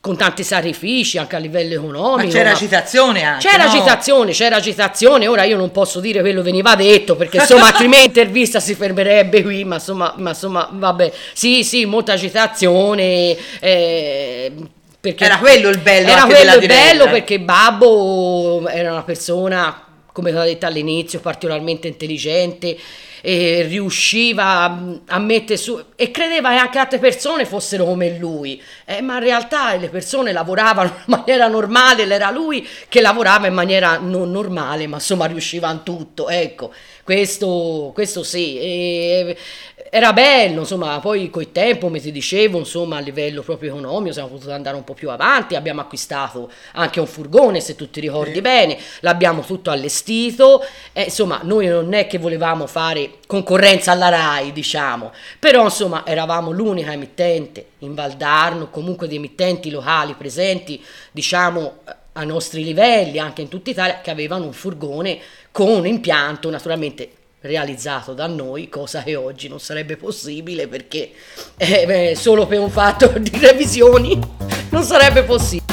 con 0.00 0.16
tanti 0.16 0.42
sacrifici 0.42 1.18
anche 1.18 1.36
a 1.36 1.38
livello 1.38 1.74
economico. 1.74 2.26
Ma 2.26 2.32
c'era 2.32 2.50
ma- 2.50 2.56
agitazione 2.56 3.22
anche. 3.22 3.48
c'era 3.48 3.64
no? 3.64 3.70
agitazione, 3.70 4.32
c'era 4.32 4.56
agitazione, 4.56 5.26
ora 5.26 5.44
io 5.44 5.56
non 5.56 5.70
posso 5.70 6.00
dire 6.00 6.20
quello 6.20 6.42
veniva 6.42 6.74
detto 6.74 7.16
perché 7.16 7.38
insomma 7.38 7.66
altrimenti 7.70 8.00
l'intervista 8.02 8.60
si 8.60 8.74
fermerebbe 8.74 9.42
qui, 9.42 9.64
ma 9.64 9.76
insomma, 9.76 10.14
ma 10.16 10.30
insomma 10.30 10.68
vabbè, 10.72 11.12
sì 11.32 11.64
sì, 11.64 11.84
molta 11.84 12.12
agitazione. 12.12 13.36
eh, 13.60 14.52
perché 15.02 15.24
Era 15.24 15.38
quello 15.38 15.68
il 15.68 15.78
bello 15.78 16.08
Era 16.08 16.26
quello 16.26 16.54
il 16.54 16.66
bello 16.66 17.04
diretta. 17.06 17.10
perché 17.10 17.40
Babbo 17.40 18.68
era 18.68 18.92
una 18.92 19.02
persona, 19.02 19.84
come 20.12 20.32
ho 20.32 20.44
detto 20.44 20.64
all'inizio, 20.64 21.18
particolarmente 21.18 21.88
intelligente 21.88 22.78
e 23.24 23.62
riusciva 23.68 24.96
a 25.06 25.18
mettere 25.20 25.56
su 25.56 25.80
e 25.94 26.10
credeva 26.10 26.50
che 26.50 26.56
anche 26.56 26.78
altre 26.78 26.98
persone 26.98 27.46
fossero 27.46 27.84
come 27.84 28.18
lui 28.18 28.60
eh, 28.84 29.00
ma 29.00 29.14
in 29.14 29.20
realtà 29.20 29.76
le 29.76 29.88
persone 29.90 30.32
lavoravano 30.32 30.88
in 30.88 31.02
maniera 31.16 31.46
normale 31.46 32.04
era 32.04 32.30
lui 32.32 32.66
che 32.88 33.00
lavorava 33.00 33.46
in 33.46 33.54
maniera 33.54 33.96
non 33.98 34.32
normale 34.32 34.88
ma 34.88 34.96
insomma 34.96 35.26
riusciva 35.26 35.70
in 35.70 35.84
tutto 35.84 36.28
ecco 36.28 36.72
questo, 37.04 37.92
questo 37.94 38.24
sì 38.24 38.58
e, 38.58 39.36
era 39.94 40.14
bello, 40.14 40.60
insomma, 40.60 41.00
poi 41.00 41.28
col 41.28 41.52
tempo, 41.52 41.84
come 41.84 42.00
ti 42.00 42.10
dicevo, 42.10 42.56
insomma, 42.56 42.96
a 42.96 43.00
livello 43.00 43.42
proprio 43.42 43.72
economico 43.72 44.14
siamo 44.14 44.28
potuti 44.30 44.50
andare 44.50 44.74
un 44.74 44.84
po' 44.84 44.94
più 44.94 45.10
avanti, 45.10 45.54
abbiamo 45.54 45.82
acquistato 45.82 46.50
anche 46.72 46.98
un 46.98 47.06
furgone, 47.06 47.60
se 47.60 47.76
tu 47.76 47.90
ti 47.90 48.00
ricordi 48.00 48.36
Sì. 48.36 48.40
bene, 48.40 48.78
l'abbiamo 49.00 49.42
tutto 49.42 49.70
allestito, 49.70 50.64
e, 50.94 51.02
insomma, 51.02 51.40
noi 51.42 51.66
non 51.66 51.92
è 51.92 52.06
che 52.06 52.16
volevamo 52.16 52.66
fare 52.66 53.18
concorrenza 53.26 53.92
alla 53.92 54.08
RAI, 54.08 54.52
diciamo, 54.52 55.12
però 55.38 55.64
insomma, 55.64 56.06
eravamo 56.06 56.52
l'unica 56.52 56.90
emittente 56.90 57.66
in 57.80 57.92
Valdarno, 57.92 58.70
comunque 58.70 59.06
di 59.06 59.16
emittenti 59.16 59.68
locali 59.68 60.14
presenti, 60.14 60.82
diciamo, 61.10 61.80
ai 62.12 62.24
nostri 62.24 62.64
livelli, 62.64 63.18
anche 63.18 63.42
in 63.42 63.48
tutta 63.48 63.68
Italia, 63.68 64.00
che 64.00 64.10
avevano 64.10 64.46
un 64.46 64.54
furgone 64.54 65.18
con 65.50 65.68
un 65.68 65.86
impianto 65.86 66.48
naturalmente 66.48 67.10
realizzato 67.42 68.14
da 68.14 68.26
noi, 68.26 68.68
cosa 68.68 69.02
che 69.02 69.16
oggi 69.16 69.48
non 69.48 69.60
sarebbe 69.60 69.96
possibile 69.96 70.68
perché 70.68 71.10
eh, 71.56 71.84
beh, 71.86 72.14
solo 72.16 72.46
per 72.46 72.60
un 72.60 72.70
fatto 72.70 73.08
di 73.18 73.30
revisioni 73.38 74.18
non 74.70 74.82
sarebbe 74.82 75.22
possibile. 75.24 75.70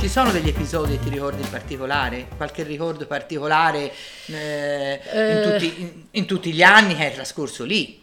Ci 0.00 0.08
sono 0.08 0.30
degli 0.30 0.48
episodi 0.48 0.92
che 0.96 1.04
ti 1.04 1.10
ricordi 1.10 1.42
in 1.42 1.50
particolare? 1.50 2.28
Qualche 2.36 2.62
ricordo 2.62 3.06
particolare 3.06 3.92
eh, 4.26 5.00
in, 5.12 5.18
Eh. 5.18 5.42
tutti, 5.52 5.80
in- 5.82 5.92
in 6.12 6.24
tutti 6.24 6.52
gli 6.52 6.62
anni 6.62 6.94
che 6.94 7.10
è 7.10 7.14
trascorso 7.14 7.64
lì? 7.64 8.00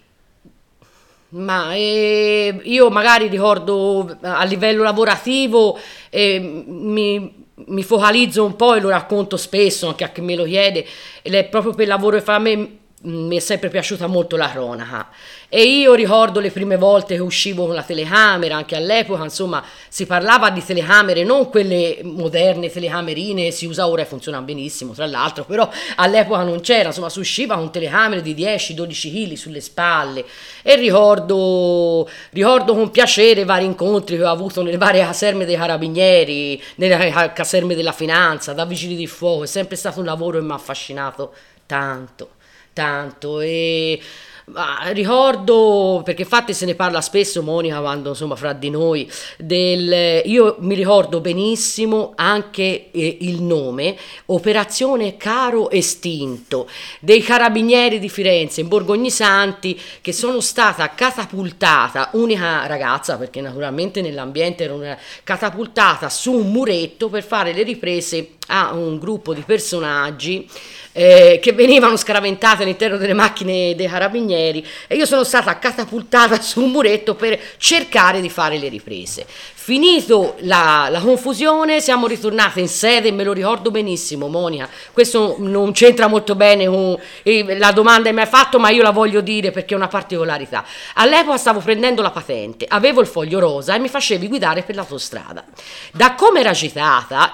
Ma 1.29 1.73
eh, 1.73 2.59
io 2.63 2.89
magari 2.89 3.27
ricordo 3.27 4.17
a 4.21 4.43
livello 4.43 4.83
lavorativo, 4.83 5.77
eh, 6.09 6.39
mi, 6.67 7.44
mi 7.67 7.83
focalizzo 7.83 8.43
un 8.43 8.55
po' 8.55 8.73
e 8.75 8.81
lo 8.81 8.89
racconto 8.89 9.37
spesso 9.37 9.87
anche 9.87 10.03
a 10.03 10.09
chi 10.09 10.21
me 10.21 10.35
lo 10.35 10.43
chiede, 10.43 10.85
ed 11.21 11.33
è 11.33 11.45
proprio 11.45 11.73
per 11.73 11.87
lavoro 11.87 12.17
che 12.17 12.23
fa 12.23 12.35
a 12.35 12.39
me. 12.39 12.77
Mi 13.05 13.37
è 13.37 13.39
sempre 13.39 13.69
piaciuta 13.69 14.07
molto 14.07 14.35
la 14.35 14.49
cronaca 14.49 15.09
e 15.55 15.63
io 15.63 15.93
ricordo 15.93 16.39
le 16.39 16.51
prime 16.51 16.75
volte 16.75 17.15
che 17.15 17.21
uscivo 17.21 17.65
con 17.67 17.75
la 17.75 17.83
telecamera, 17.83 18.57
anche 18.57 18.75
all'epoca, 18.75 19.23
insomma, 19.23 19.63
si 19.87 20.05
parlava 20.05 20.49
di 20.49 20.61
telecamere, 20.61 21.23
non 21.23 21.49
quelle 21.49 21.99
moderne 22.03 22.69
telecamerine, 22.69 23.51
si 23.51 23.65
usa 23.65 23.87
ora 23.87 24.01
e 24.01 24.05
funziona 24.05 24.41
benissimo, 24.41 24.93
tra 24.93 25.05
l'altro, 25.05 25.45
però 25.45 25.69
all'epoca 25.95 26.43
non 26.43 26.59
c'era, 26.61 26.87
insomma, 26.87 27.09
si 27.09 27.19
usciva 27.19 27.55
con 27.55 27.71
telecamere 27.71 28.21
di 28.21 28.35
10-12 28.35 29.27
kg 29.27 29.33
sulle 29.33 29.61
spalle. 29.61 30.25
E 30.61 30.75
ricordo, 30.75 32.09
ricordo 32.31 32.73
con 32.73 32.91
piacere 32.91 33.45
vari 33.45 33.63
incontri 33.63 34.17
che 34.17 34.25
ho 34.25 34.31
avuto 34.31 34.61
nelle 34.61 34.77
varie 34.77 35.05
caserme 35.05 35.45
dei 35.45 35.55
carabinieri, 35.55 36.61
nelle 36.75 37.11
ca- 37.11 37.31
caserme 37.31 37.75
della 37.75 37.93
finanza, 37.93 38.51
da 38.51 38.65
vigili 38.65 38.95
di 38.95 39.07
fuoco, 39.07 39.43
è 39.43 39.47
sempre 39.47 39.77
stato 39.77 39.99
un 39.99 40.05
lavoro 40.05 40.39
che 40.39 40.43
mi 40.43 40.51
ha 40.51 40.55
affascinato 40.55 41.33
tanto, 41.65 42.31
tanto 42.75 43.39
e 43.39 43.99
ma 44.47 44.89
ricordo, 44.89 46.01
perché 46.05 46.21
infatti 46.21 46.53
se 46.53 46.65
ne 46.65 46.75
parla 46.75 47.01
spesso 47.01 47.41
Monica 47.41 47.79
quando 47.79 48.09
insomma 48.09 48.35
fra 48.35 48.53
di 48.53 48.69
noi, 48.69 49.09
del, 49.39 50.21
io 50.25 50.57
mi 50.59 50.75
ricordo 50.75 51.19
benissimo 51.19 52.13
anche 52.15 52.91
eh, 52.91 53.17
il 53.21 53.41
nome, 53.41 53.97
Operazione 54.27 55.17
Caro 55.17 55.71
Estinto, 55.71 56.69
dei 56.99 57.21
carabinieri 57.23 57.97
di 57.97 58.07
Firenze 58.07 58.61
in 58.61 58.67
Borgognisanti 58.67 59.79
che 59.99 60.13
sono 60.13 60.39
stata 60.41 60.93
catapultata, 60.93 62.09
unica 62.13 62.67
ragazza 62.67 63.17
perché 63.17 63.41
naturalmente 63.41 64.01
nell'ambiente 64.01 64.65
era 64.65 64.75
una 64.75 64.97
catapultata 65.23 66.07
su 66.07 66.33
un 66.33 66.51
muretto 66.51 67.09
per 67.09 67.23
fare 67.23 67.51
le 67.51 67.63
riprese 67.63 68.33
a 68.47 68.73
un 68.73 68.97
gruppo 68.99 69.33
di 69.33 69.41
personaggi 69.41 70.47
eh, 70.91 71.39
che 71.41 71.51
venivano 71.51 71.97
scaraventati 71.97 72.63
all'interno 72.63 72.97
delle 72.97 73.13
macchine 73.13 73.75
dei 73.75 73.87
carabinieri 73.87 74.65
e 74.87 74.95
io 74.95 75.05
sono 75.05 75.23
stata 75.23 75.59
catapultata 75.59 76.39
su 76.41 76.61
un 76.61 76.71
muretto 76.71 77.15
per 77.15 77.37
cercare 77.57 78.21
di 78.21 78.29
fare 78.29 78.57
le 78.57 78.69
riprese. 78.69 79.25
Finito 79.65 80.35
la, 80.41 80.89
la 80.91 80.99
confusione, 80.99 81.81
siamo 81.81 82.05
ritornate 82.05 82.59
in 82.59 82.67
sede, 82.67 83.11
me 83.11 83.23
lo 83.23 83.33
ricordo 83.33 83.71
benissimo, 83.71 84.27
Monica. 84.27 84.69
Questo 84.91 85.37
non 85.39 85.71
c'entra 85.71 86.05
molto 86.05 86.35
bene 86.35 86.67
con 86.67 86.95
eh, 87.23 87.57
la 87.57 87.71
domanda 87.71 88.09
che 88.09 88.13
mi 88.13 88.21
hai 88.21 88.27
fatto, 88.27 88.59
ma 88.59 88.69
io 88.69 88.83
la 88.83 88.91
voglio 88.91 89.21
dire 89.21 89.49
perché 89.49 89.73
è 89.73 89.77
una 89.77 89.87
particolarità. 89.87 90.63
All'epoca 90.93 91.37
stavo 91.37 91.61
prendendo 91.61 92.03
la 92.03 92.11
patente, 92.11 92.67
avevo 92.69 93.01
il 93.01 93.07
foglio 93.07 93.39
rosa 93.39 93.73
e 93.73 93.79
mi 93.79 93.89
facevi 93.89 94.27
guidare 94.27 94.61
per 94.61 94.75
l'autostrada. 94.75 95.43
Da 95.91 96.13
come 96.13 96.41
era 96.41 96.51
agitata, 96.51 97.31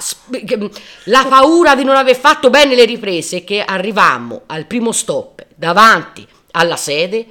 la 1.08 1.26
paura 1.28 1.76
di 1.76 1.84
non 1.84 1.98
aver 1.98 2.16
fatto 2.16 2.50
bene 2.50 2.76
le 2.76 2.86
riprese, 2.86 3.44
che 3.44 3.62
arrivammo 3.62 4.44
al 4.46 4.68
primo 4.68 4.94
stop 4.94 5.46
davanti 5.54 6.26
alla 6.52 6.78
sede, 6.78 7.26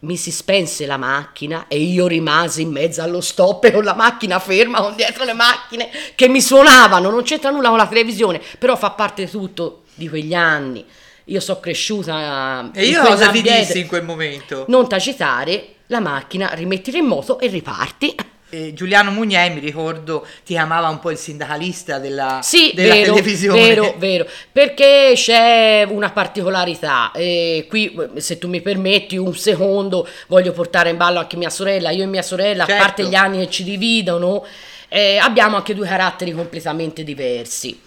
mi 0.00 0.16
si 0.16 0.30
spense 0.30 0.86
la 0.86 0.96
macchina 0.96 1.66
e 1.68 1.78
io 1.78 2.06
rimasi 2.06 2.62
in 2.62 2.70
mezzo 2.70 3.02
allo 3.02 3.20
stop 3.20 3.70
con 3.70 3.84
la 3.84 3.94
macchina 3.94 4.38
ferma, 4.38 4.80
con 4.80 4.94
dietro 4.94 5.24
le 5.24 5.34
macchine 5.34 5.90
che 6.14 6.28
mi 6.28 6.40
suonavano, 6.40 7.10
non 7.10 7.22
c'entra 7.22 7.50
nulla 7.50 7.68
con 7.68 7.78
la 7.78 7.86
televisione, 7.86 8.40
però 8.58 8.76
fa 8.76 8.90
parte 8.90 9.28
tutto 9.28 9.82
di 9.94 10.08
quegli 10.08 10.34
anni. 10.34 10.84
Io 11.24 11.40
sono 11.40 11.60
cresciuta 11.60 12.70
E 12.72 12.86
in 12.86 12.92
io 12.92 13.02
cosa 13.04 13.28
ti 13.28 13.42
dissi 13.42 13.80
in 13.80 13.86
quel 13.86 14.02
momento? 14.02 14.64
Non 14.68 14.88
t'agitare, 14.88 15.74
la 15.86 16.00
macchina, 16.00 16.50
rimettila 16.54 16.98
in 16.98 17.04
moto 17.04 17.38
e 17.38 17.46
riparti. 17.48 18.14
Eh, 18.52 18.72
Giuliano 18.74 19.12
Mugnei, 19.12 19.50
mi 19.50 19.60
ricordo, 19.60 20.26
ti 20.44 20.54
chiamava 20.54 20.88
un 20.88 20.98
po' 20.98 21.12
il 21.12 21.16
sindacalista 21.16 22.00
della, 22.00 22.40
Sì, 22.42 22.72
della 22.74 22.94
vero, 22.94 23.14
televisione. 23.14 23.60
vero, 23.60 23.94
vero, 23.96 24.26
perché 24.50 25.12
c'è 25.14 25.86
una 25.88 26.10
particolarità. 26.10 27.12
E 27.12 27.66
qui, 27.68 27.96
se 28.16 28.38
tu 28.38 28.48
mi 28.48 28.60
permetti, 28.60 29.16
un 29.16 29.34
secondo, 29.36 30.06
voglio 30.26 30.50
portare 30.50 30.90
in 30.90 30.96
ballo 30.96 31.20
anche 31.20 31.36
mia 31.36 31.48
sorella. 31.50 31.90
Io 31.90 32.02
e 32.02 32.06
mia 32.06 32.22
sorella, 32.22 32.64
Certo. 32.64 32.82
a 32.82 32.84
parte 32.86 33.06
gli 33.06 33.14
anni 33.14 33.38
che 33.38 33.50
ci 33.50 33.62
dividono, 33.62 34.44
eh, 34.88 35.18
abbiamo 35.18 35.54
anche 35.54 35.72
due 35.72 35.86
caratteri 35.86 36.32
completamente 36.32 37.04
diversi. 37.04 37.80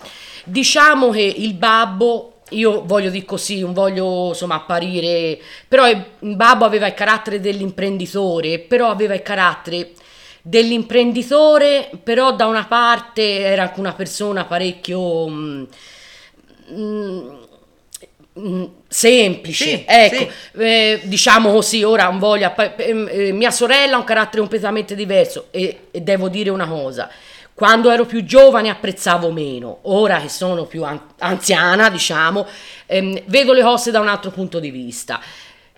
Diciamo 0.45 1.09
che 1.09 1.21
il 1.21 1.55
babbo 1.55 2.29
io 2.49 2.83
voglio 2.85 3.09
dire 3.09 3.25
così, 3.25 3.59
non 3.59 3.73
voglio 3.73 4.27
insomma 4.29 4.55
apparire, 4.55 5.37
però 5.67 5.89
il 5.89 6.05
babbo 6.19 6.63
aveva 6.65 6.87
il 6.87 6.93
carattere 6.93 7.39
dell'imprenditore, 7.41 8.59
però 8.59 8.89
aveva 8.89 9.13
il 9.13 9.21
carattere 9.23 9.91
dell'imprenditore, 10.45 11.89
però 12.03 12.35
da 12.35 12.47
una 12.47 12.65
parte 12.65 13.39
era 13.39 13.63
anche 13.63 13.79
una 13.79 13.93
persona 13.93 14.43
parecchio 14.43 15.27
mm, 15.29 15.63
mm, 16.73 17.29
mm, 18.39 18.63
semplice, 18.87 19.65
Sì, 19.65 19.83
ecco, 19.87 20.29
sì. 20.51 20.59
eh, 20.61 20.99
diciamo 21.05 21.51
così, 21.53 21.83
ora 21.83 22.03
non 22.05 22.19
voglio, 22.19 22.53
ehm, 22.57 23.07
eh, 23.09 23.31
mia 23.31 23.51
sorella 23.51 23.95
ha 23.95 23.99
un 23.99 24.03
carattere 24.03 24.39
completamente 24.39 24.95
diverso 24.95 25.47
e, 25.51 25.87
e 25.91 26.01
devo 26.01 26.27
dire 26.27 26.49
una 26.49 26.67
cosa, 26.67 27.09
quando 27.53 27.89
ero 27.89 28.05
più 28.05 28.25
giovane 28.25 28.69
apprezzavo 28.69 29.31
meno, 29.31 29.79
ora 29.83 30.19
che 30.19 30.27
sono 30.29 30.65
più 30.65 30.83
an- 30.83 30.99
anziana, 31.19 31.89
diciamo, 31.89 32.45
ehm, 32.87 33.21
vedo 33.27 33.53
le 33.53 33.61
cose 33.61 33.91
da 33.91 34.01
un 34.01 34.09
altro 34.09 34.31
punto 34.31 34.59
di 34.59 34.71
vista. 34.71 35.21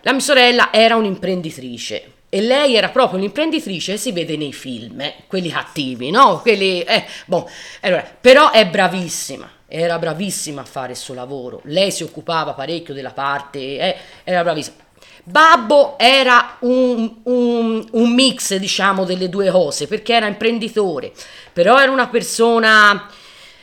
La 0.02 0.12
mia 0.12 0.22
sorella 0.22 0.70
era 0.72 0.96
un'imprenditrice 0.96 2.12
e 2.36 2.42
lei 2.42 2.76
era 2.76 2.90
proprio 2.90 3.18
un'imprenditrice 3.18 3.96
si 3.96 4.12
vede 4.12 4.36
nei 4.36 4.52
film, 4.52 5.00
eh, 5.00 5.14
quelli 5.26 5.48
cattivi, 5.50 6.10
no? 6.12 6.42
Quelli, 6.42 6.82
eh, 6.82 7.06
boh. 7.28 7.50
Allora, 7.80 8.06
però 8.20 8.52
è 8.52 8.68
bravissima, 8.68 9.50
era 9.66 9.98
bravissima 9.98 10.60
a 10.60 10.66
fare 10.66 10.92
il 10.92 10.98
suo 10.98 11.14
lavoro. 11.14 11.62
Lei 11.64 11.92
si 11.92 12.04
occupava 12.04 12.52
parecchio 12.52 12.94
della 12.94 13.12
parte, 13.12 13.60
eh, 13.60 13.96
era 14.26 14.44
bravissima. 14.44 14.76
Babbo 15.24 15.98
era 15.98 16.58
un, 16.60 17.20
un- 17.24 17.88
un 17.90 18.14
mix, 18.14 18.54
diciamo, 18.56 19.06
delle 19.06 19.30
due 19.30 19.50
cose, 19.50 19.88
perché 19.88 20.14
era 20.16 20.28
imprenditore, 20.28 21.14
però 21.54 21.80
era 21.80 21.90
una 21.90 22.10
persona... 22.10 23.10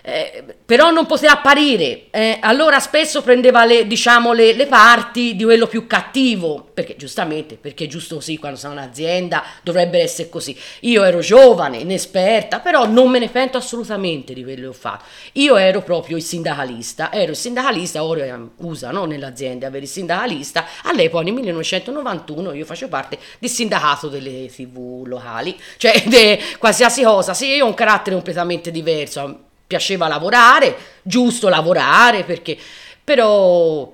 eh, 0.03 0.45
però 0.65 0.91
non 0.91 1.07
poteva 1.07 1.35
apparire, 1.35 2.07
eh, 2.11 2.39
allora 2.41 2.81
spesso 2.81 3.23
prendeva 3.23 3.65
le, 3.65 3.87
diciamo, 3.87 4.33
le, 4.33 4.53
le 4.53 4.67
parti 4.67 5.37
di 5.37 5.45
quello 5.45 5.67
più 5.67 5.87
cattivo, 5.87 6.71
perché 6.75 6.97
giustamente, 6.97 7.57
perché 7.57 7.85
è 7.85 7.87
giusto 7.87 8.17
così, 8.17 8.37
quando 8.37 8.59
sei 8.59 8.73
un'azienda 8.73 9.45
dovrebbe 9.63 10.01
essere 10.01 10.29
così. 10.29 10.57
Io 10.81 11.05
ero 11.05 11.21
giovane, 11.21 11.79
inesperta, 11.79 12.59
però 12.59 12.87
non 12.87 13.11
me 13.11 13.21
ne 13.21 13.29
pento 13.29 13.59
assolutamente 13.59 14.35
di 14.35 14.43
quello 14.43 14.63
che 14.63 14.67
ho 14.67 14.73
fatto. 14.73 15.05
Io 15.35 15.57
ero 15.57 15.83
proprio 15.83 16.17
il 16.17 16.23
sindacalista, 16.23 17.13
ero 17.13 17.31
il 17.31 17.37
sindacalista, 17.37 18.03
ora 18.03 18.25
eh, 18.25 18.35
usa 18.57 18.91
no, 18.91 19.05
nell'azienda 19.05 19.69
avere 19.69 19.85
il 19.85 19.91
sindacalista, 19.91 20.67
all'epoca 20.83 21.23
nel 21.23 21.33
1991 21.35 22.53
io 22.55 22.65
facevo 22.65 22.91
parte 22.91 23.19
del 23.39 23.51
sindacato 23.51 24.09
delle 24.09 24.47
tv 24.47 25.05
locali, 25.07 25.57
cioè 25.77 26.03
de- 26.07 26.41
qualsiasi 26.59 27.03
cosa, 27.03 27.35
sì, 27.35 27.55
io 27.55 27.65
ho 27.65 27.69
un 27.69 27.75
carattere 27.75 28.17
completamente 28.17 28.71
diverso, 28.71 29.51
piaceva 29.73 30.07
lavorare, 30.07 30.77
giusto 31.03 31.49
lavorare, 31.49 32.25
perché 32.25 32.59
però 33.03 33.91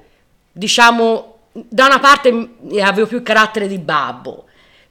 diciamo 0.51 1.37
da 1.53 1.87
una 1.87 2.01
parte 2.01 2.57
avevo 2.81 3.07
più 3.07 3.23
carattere 3.23 3.69
di 3.69 3.79
babbo, 3.79 4.47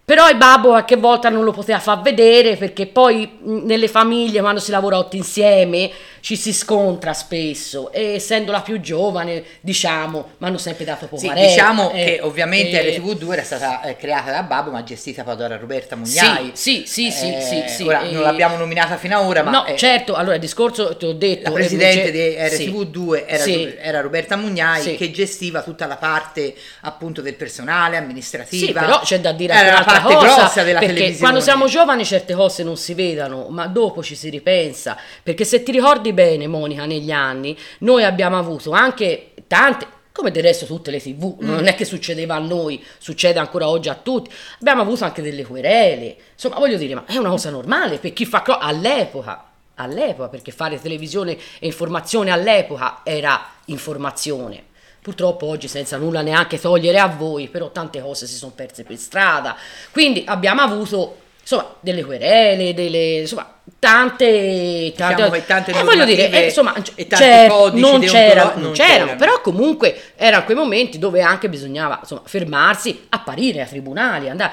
Però 0.10 0.30
il 0.30 0.38
babbo 0.38 0.70
qualche 0.70 0.96
volta 0.96 1.28
non 1.28 1.44
lo 1.44 1.52
poteva 1.52 1.80
far 1.80 2.00
vedere 2.02 2.56
perché 2.56 2.88
poi 2.88 3.40
nelle 3.42 3.90
famiglie 3.90 4.40
quando 4.40 4.62
si 4.62 4.72
lavora 4.72 4.96
tutti 5.02 5.18
insieme 5.18 5.92
ci 6.22 6.38
si 6.38 6.54
scontra 6.54 7.12
spesso 7.14 7.92
e 7.92 8.14
essendo 8.16 8.54
la 8.54 8.62
più 8.62 8.80
giovane 8.80 9.44
diciamo 9.60 10.30
mi 10.38 10.48
hanno 10.48 10.58
sempre 10.58 10.86
dato 10.86 11.08
poco 11.08 11.22
Sì, 11.22 11.30
diciamo 11.34 11.92
eh, 11.92 12.04
che 12.06 12.20
ovviamente 12.22 12.82
eh, 12.82 12.98
RTV2 12.98 13.32
era 13.34 13.44
stata 13.44 13.82
eh, 13.82 13.98
creata 13.98 14.32
da 14.32 14.44
Babbo 14.44 14.72
ma 14.72 14.82
gestita 14.82 15.24
poi 15.24 15.36
da 15.36 15.58
Roberta 15.58 15.98
Mugnai. 15.98 16.52
Sì, 16.54 16.84
sì, 16.88 17.12
sì, 17.12 17.28
Eh, 17.34 17.42
sì, 17.42 17.64
sì, 17.68 17.84
ora 17.84 18.04
eh, 18.04 18.12
non 18.12 18.22
l'abbiamo 18.22 18.56
nominata 18.56 18.96
fino 18.96 19.18
ad 19.20 19.26
ora, 19.26 19.44
ma 19.44 19.52
no, 19.52 19.66
eh, 19.66 19.76
certo, 19.76 20.16
allora 20.16 20.36
il 20.36 20.42
discorso 20.42 20.96
ti 20.96 21.04
ho 21.06 21.12
detto 21.14 21.50
la 21.50 21.52
presidente 21.52 22.08
invece- 22.08 22.56
di 22.56 22.66
RTV2 22.72 23.26
era, 23.28 23.44
Sì. 23.44 23.76
era 23.78 24.00
Roberta 24.00 24.38
Mugnai 24.38 24.82
Sì. 24.82 24.96
che 24.96 25.12
gestiva 25.12 25.62
tutta 25.64 25.86
la 25.86 25.98
parte 25.98 26.56
appunto 26.82 27.22
del 27.22 27.36
personale, 27.36 27.98
amministrativa. 27.98 28.66
Sì, 28.68 28.72
però 28.72 29.00
c'è 29.02 29.20
da 29.20 29.34
dire 29.34 29.52
anche 29.54 29.68
un'altra 29.70 29.96
parte 30.02 30.16
cosa, 30.16 30.36
grossa 30.36 30.64
della 30.64 30.80
perché 30.80 31.18
quando 31.18 31.40
siamo 31.40 31.68
giovani 31.68 32.06
certe 32.06 32.34
cose 32.34 32.64
non 32.64 32.78
si 32.78 32.94
vedono, 32.94 33.48
ma 33.50 33.68
dopo 33.68 34.02
ci 34.04 34.16
si 34.16 34.30
ripensa, 34.30 34.98
perché 35.24 35.44
se 35.46 35.64
ti 35.64 35.72
ricordi 35.72 36.14
bene 36.14 36.48
Monica 36.48 36.86
negli 36.86 37.12
anni, 37.12 37.58
noi 37.80 38.04
abbiamo 38.04 38.38
avuto 38.38 38.72
anche 38.72 39.32
tante 39.48 39.96
come 40.18 40.32
del 40.32 40.42
resto 40.42 40.66
tutte 40.66 40.90
le 40.90 41.00
tv, 41.00 41.36
Mm. 41.44 41.48
non 41.48 41.68
è 41.68 41.76
che 41.76 41.86
succedeva 41.86 42.34
a 42.34 42.40
noi, 42.40 42.84
succede 42.98 43.38
ancora 43.38 43.70
oggi 43.70 43.88
a 43.88 43.94
tutti, 43.94 44.32
abbiamo 44.60 44.82
avuto 44.82 45.04
anche 45.04 45.22
delle 45.22 45.46
querele, 45.46 46.16
insomma 46.34 46.56
voglio 46.56 46.78
dire, 46.78 46.96
ma 46.96 47.04
è 47.06 47.18
una 47.18 47.30
cosa 47.30 47.52
normale 47.52 48.00
per 48.00 48.14
chi 48.14 48.26
fa 48.26 48.42
cro- 48.42 48.58
all'epoca, 48.58 49.44
all'epoca, 49.76 50.28
perché 50.30 50.52
fare 50.52 50.82
televisione 50.82 51.38
e 51.60 51.68
informazione 51.68 52.32
all'epoca 52.32 53.02
era 53.04 53.48
informazione. 53.66 54.64
Purtroppo 55.08 55.46
oggi 55.46 55.70
senza 55.70 55.96
nulla 55.96 56.22
neanche 56.22 56.60
togliere 56.60 57.00
a 57.00 57.08
voi, 57.08 57.48
però 57.48 57.70
tante 57.72 58.02
cose 58.02 58.28
si 58.28 58.36
sono 58.36 58.52
perse 58.54 58.84
per 58.84 58.98
strada. 58.98 59.56
Quindi 59.92 60.26
abbiamo 60.28 60.60
avuto 60.60 61.20
insomma 61.40 61.76
delle 61.80 62.04
querele, 62.04 62.74
delle 62.74 63.20
insomma 63.20 63.50
tante 63.80 64.92
tante 64.98 65.24
Diciamo 65.24 65.46
tante 65.46 65.72
eh, 65.72 65.84
voglio 65.84 66.04
dire, 66.04 66.30
eh, 66.30 66.44
insomma, 66.48 66.74
e 66.76 67.08
tanti 67.08 67.24
certo, 67.24 67.56
codici 67.56 67.90
non, 67.90 68.02
c'erano, 68.02 68.52
non 68.52 68.62
non 68.64 68.72
c'erano, 68.74 68.96
c'erano. 68.98 69.16
però 69.16 69.40
comunque 69.40 70.02
erano 70.18 70.44
quei 70.44 70.58
momenti 70.58 71.00
dove 71.00 71.22
anche 71.22 71.48
bisognava 71.48 72.00
insomma 72.02 72.24
fermarsi, 72.26 73.06
apparire 73.08 73.62
ai 73.62 73.68
tribunali, 73.70 74.28
andare 74.28 74.52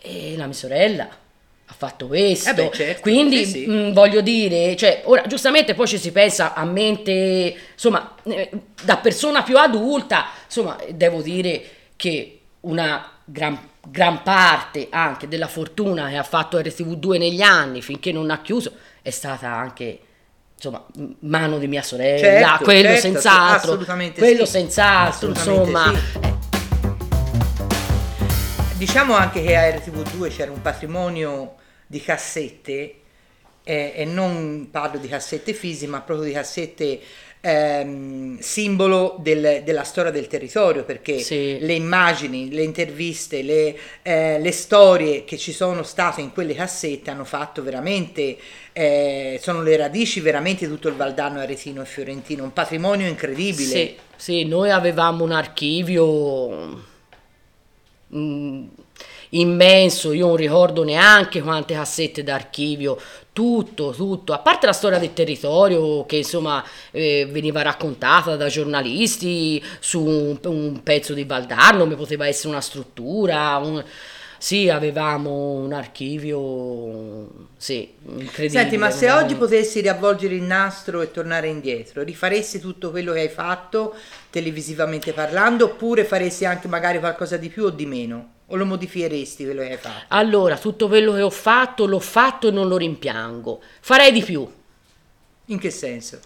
e 0.00 0.34
la 0.36 0.44
mia 0.44 0.54
sorella 0.54 1.08
ha 1.68 1.74
fatto 1.76 2.06
questo, 2.06 2.50
Eh 2.50 2.54
beh, 2.54 2.70
certo, 2.72 3.00
quindi 3.00 3.44
sì, 3.44 3.62
sì. 3.62 3.66
mh, 3.66 3.92
voglio 3.92 4.20
dire, 4.20 4.76
cioè, 4.76 5.02
ora 5.04 5.22
giustamente 5.26 5.74
poi 5.74 5.86
ci 5.88 5.98
si 5.98 6.12
pensa 6.12 6.54
a 6.54 6.64
mente, 6.64 7.56
insomma, 7.72 8.14
eh, 8.22 8.50
da 8.82 8.96
persona 8.98 9.42
più 9.42 9.58
adulta, 9.58 10.26
insomma, 10.44 10.76
devo 10.90 11.22
dire 11.22 11.62
che 11.96 12.40
una 12.60 13.10
gran, 13.24 13.58
gran 13.88 14.22
parte 14.22 14.86
anche 14.90 15.26
della 15.26 15.48
fortuna 15.48 16.08
che 16.08 16.16
ha 16.16 16.22
fatto 16.22 16.58
RTV2 16.58 17.18
negli 17.18 17.42
anni, 17.42 17.82
finché 17.82 18.12
non 18.12 18.30
ha 18.30 18.40
chiuso, 18.42 18.72
è 19.02 19.10
stata 19.10 19.48
anche 19.48 20.00
insomma, 20.56 20.82
mano 21.20 21.58
di 21.58 21.66
mia 21.66 21.82
sorella, 21.82 22.18
Certo, 22.18 22.64
quello 22.64 22.88
certo, 22.88 23.00
senz'altro, 23.02 23.72
assolutamente 23.72 24.20
quello 24.20 24.44
sì, 24.46 24.52
senz'altro, 24.52 25.28
insomma, 25.28 25.92
sì. 25.92 26.18
Diciamo 28.78 29.14
anche 29.14 29.42
che 29.42 29.56
a 29.56 29.70
RTV2 29.70 30.28
c'era 30.28 30.50
un 30.52 30.60
patrimonio 30.60 31.54
di 31.86 31.98
cassette 32.02 32.94
eh, 33.64 33.92
e 33.96 34.04
non 34.04 34.68
parlo 34.70 34.98
di 34.98 35.08
cassette 35.08 35.54
fisiche 35.54 35.90
ma 35.90 36.02
proprio 36.02 36.26
di 36.26 36.32
cassette 36.34 37.00
ehm, 37.40 38.38
simbolo 38.38 39.16
del- 39.20 39.62
della 39.64 39.82
storia 39.84 40.10
del 40.10 40.26
territorio 40.26 40.84
perché 40.84 41.20
Sì. 41.20 41.58
le 41.60 41.72
immagini, 41.72 42.50
le 42.52 42.62
interviste, 42.64 43.40
le, 43.42 43.76
eh, 44.02 44.38
le 44.40 44.52
storie 44.52 45.24
che 45.24 45.38
ci 45.38 45.52
sono 45.52 45.82
state 45.82 46.20
in 46.20 46.32
quelle 46.32 46.54
cassette 46.54 47.10
hanno 47.10 47.24
fatto 47.24 47.62
veramente, 47.62 48.36
eh, 48.72 49.38
sono 49.42 49.62
le 49.62 49.76
radici 49.76 50.20
veramente 50.20 50.66
di 50.66 50.72
tutto 50.72 50.88
il 50.88 50.96
Valdarno, 50.96 51.40
Aretino 51.40 51.80
e 51.82 51.86
Fiorentino, 51.86 52.42
un 52.42 52.52
patrimonio 52.52 53.06
incredibile. 53.06 53.68
Sì, 53.70 53.96
sì, 54.16 54.44
noi 54.44 54.70
avevamo 54.70 55.24
un 55.24 55.32
archivio 55.32 56.94
mm, 58.14 58.66
immenso, 59.30 60.12
io 60.12 60.26
non 60.28 60.36
ricordo 60.36 60.84
neanche 60.84 61.42
quante 61.42 61.74
cassette 61.74 62.22
d'archivio, 62.22 62.98
tutto, 63.32 63.90
tutto, 63.90 64.32
a 64.32 64.38
parte 64.38 64.66
la 64.66 64.72
storia 64.72 64.98
del 64.98 65.12
territorio 65.12 66.06
che 66.06 66.16
insomma 66.16 66.64
eh, 66.90 67.26
veniva 67.30 67.60
raccontata 67.62 68.36
da 68.36 68.48
giornalisti 68.48 69.62
su 69.78 70.02
un, 70.02 70.38
un 70.42 70.82
pezzo 70.82 71.12
di 71.12 71.24
Valdarno, 71.24 71.86
poteva 71.88 72.26
essere 72.26 72.48
una 72.48 72.60
struttura, 72.60 73.56
un- 73.58 73.84
sì, 74.46 74.68
avevamo 74.68 75.54
un 75.54 75.72
archivio, 75.72 77.48
sì, 77.56 77.92
incredibile. 78.04 78.48
Senti, 78.48 78.76
ma 78.76 78.92
se 78.92 79.10
oggi 79.10 79.34
potessi 79.34 79.80
riavvolgere 79.80 80.36
il 80.36 80.42
nastro 80.42 81.00
e 81.00 81.10
tornare 81.10 81.48
indietro, 81.48 82.04
rifaresti 82.04 82.60
tutto 82.60 82.92
quello 82.92 83.12
che 83.12 83.22
hai 83.22 83.28
fatto 83.28 83.96
televisivamente 84.30 85.12
parlando 85.12 85.64
oppure 85.64 86.04
faresti 86.04 86.44
anche 86.44 86.68
magari 86.68 87.00
qualcosa 87.00 87.36
di 87.36 87.48
più 87.48 87.64
o 87.64 87.70
di 87.70 87.86
meno? 87.86 88.34
O 88.46 88.54
lo 88.54 88.64
modificheresti 88.66 89.42
quello 89.42 89.62
che 89.62 89.70
hai 89.72 89.78
fatto? 89.78 90.04
Allora, 90.10 90.56
tutto 90.56 90.86
quello 90.86 91.12
che 91.12 91.22
ho 91.22 91.30
fatto, 91.30 91.84
l'ho 91.84 91.98
fatto 91.98 92.46
e 92.46 92.52
non 92.52 92.68
lo 92.68 92.76
rimpiango. 92.76 93.60
Farei 93.80 94.12
di 94.12 94.22
più. 94.22 94.48
In 95.46 95.58
che 95.58 95.70
senso? 95.70 96.20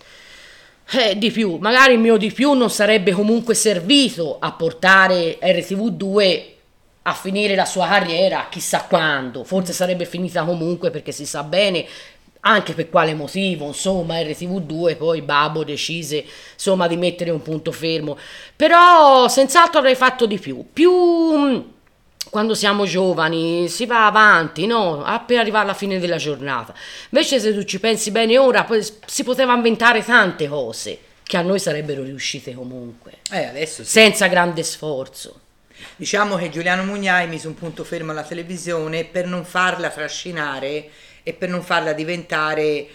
Eh, 0.90 1.16
di 1.16 1.30
più. 1.30 1.56
Magari 1.56 1.94
il 1.94 2.00
mio 2.00 2.18
di 2.18 2.30
più 2.30 2.52
non 2.52 2.68
sarebbe 2.68 3.12
comunque 3.12 3.54
servito 3.54 4.36
a 4.38 4.52
portare 4.52 5.38
RTV2 5.40 6.58
a 7.10 7.14
finire 7.14 7.54
la 7.54 7.64
sua 7.64 7.86
carriera 7.88 8.46
chissà 8.50 8.84
quando. 8.84 9.44
Forse 9.44 9.72
sarebbe 9.72 10.04
finita 10.04 10.44
comunque 10.44 10.90
perché 10.90 11.12
si 11.12 11.26
sa 11.26 11.42
bene 11.42 11.86
anche 12.42 12.72
per 12.72 12.88
quale 12.88 13.12
motivo, 13.12 13.66
insomma, 13.66 14.18
RTV2 14.20 14.96
poi 14.96 15.20
Babbo 15.20 15.62
decise 15.62 16.24
insomma 16.54 16.86
di 16.86 16.96
mettere 16.96 17.30
un 17.30 17.42
punto 17.42 17.70
fermo. 17.70 18.16
Però 18.56 19.28
senz'altro 19.28 19.78
avrei 19.80 19.94
fatto 19.94 20.24
di 20.24 20.38
più. 20.38 20.64
Più 20.72 20.90
mh, 20.90 21.64
quando 22.30 22.54
siamo 22.54 22.86
giovani 22.86 23.68
si 23.68 23.84
va 23.84 24.06
avanti, 24.06 24.64
no? 24.66 25.02
Appena 25.04 25.40
arrivare 25.40 25.64
alla 25.64 25.74
fine 25.74 25.98
della 25.98 26.16
giornata. 26.16 26.72
Invece 27.10 27.40
se 27.40 27.52
tu 27.52 27.62
ci 27.64 27.78
pensi 27.80 28.10
bene 28.10 28.38
ora, 28.38 28.66
si 29.04 29.22
poteva 29.24 29.52
inventare 29.54 30.02
tante 30.04 30.48
cose 30.48 30.98
che 31.24 31.36
a 31.36 31.42
noi 31.42 31.58
sarebbero 31.60 32.02
riuscite 32.02 32.54
comunque, 32.54 33.18
Eh, 33.30 33.44
adesso 33.44 33.84
sì. 33.84 33.90
senza 33.90 34.26
grande 34.28 34.62
sforzo. 34.62 35.38
Diciamo 35.96 36.36
che 36.36 36.50
Giuliano 36.50 36.82
Mugnai 36.84 37.28
mise 37.28 37.46
un 37.46 37.54
punto 37.54 37.84
fermo 37.84 38.10
alla 38.10 38.22
televisione 38.22 39.04
per 39.04 39.26
non 39.26 39.44
farla 39.44 39.90
trascinare 39.90 40.88
e 41.22 41.32
per 41.32 41.48
non 41.48 41.62
farla 41.62 41.92
diventare 41.92 42.86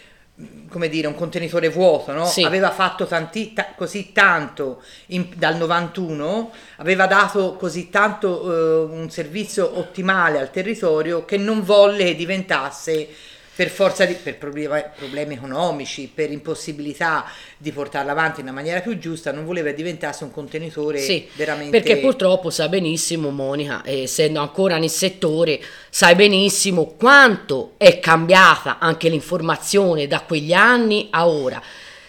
come 0.67 0.89
dire 0.89 1.07
un 1.07 1.15
contenitore 1.15 1.69
vuoto 1.69 2.11
no? 2.11 2.25
Sì. 2.25 2.43
aveva 2.43 2.69
fatto 2.69 3.05
tanti, 3.05 3.53
ta- 3.53 3.69
così 3.73 4.11
tanto 4.11 4.83
in- 5.07 5.29
dal 5.35 5.55
91 5.55 6.51
aveva 6.77 7.07
dato 7.07 7.55
così 7.55 7.89
tanto 7.89 8.51
eh, 8.91 8.93
un 8.93 9.09
servizio 9.09 9.77
ottimale 9.77 10.39
al 10.39 10.51
territorio 10.51 11.23
che 11.23 11.37
non 11.37 11.63
volle 11.63 12.03
che 12.03 12.15
diventasse 12.15 13.07
per 13.55 13.69
forza 13.69 14.03
di 14.05 14.15
per 14.15 14.37
problemi, 14.37 14.83
problemi 14.95 15.35
economici 15.35 16.11
per 16.13 16.29
impossibilità 16.29 17.25
di 17.57 17.71
portarla 17.71 18.11
avanti 18.11 18.41
in 18.41 18.47
una 18.47 18.55
maniera 18.55 18.81
più 18.81 18.97
giusta 18.97 19.31
non 19.31 19.45
voleva 19.45 19.71
diventasse 19.71 20.25
un 20.25 20.31
contenitore 20.31 20.99
Sì, 20.99 21.27
veramente 21.35 21.71
perché 21.79 21.97
purtroppo 21.97 22.49
sa 22.49 22.67
benissimo 22.67 23.29
Monica, 23.29 23.81
essendo 23.85 24.41
ancora 24.41 24.77
nel 24.77 24.89
settore, 24.89 25.61
sai 25.89 26.15
benissimo 26.15 26.95
quanto 26.97 27.73
è 27.77 27.99
cambiata 27.99 28.77
anche 28.79 29.07
l'informazione 29.07 30.07
da 30.07 30.21
quegli 30.21 30.53
anni 30.53 31.07
a 31.11 31.27
ora. 31.27 31.61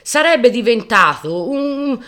Sarebbe 0.02 0.50
diventato 0.50 1.48
un, 1.48 1.98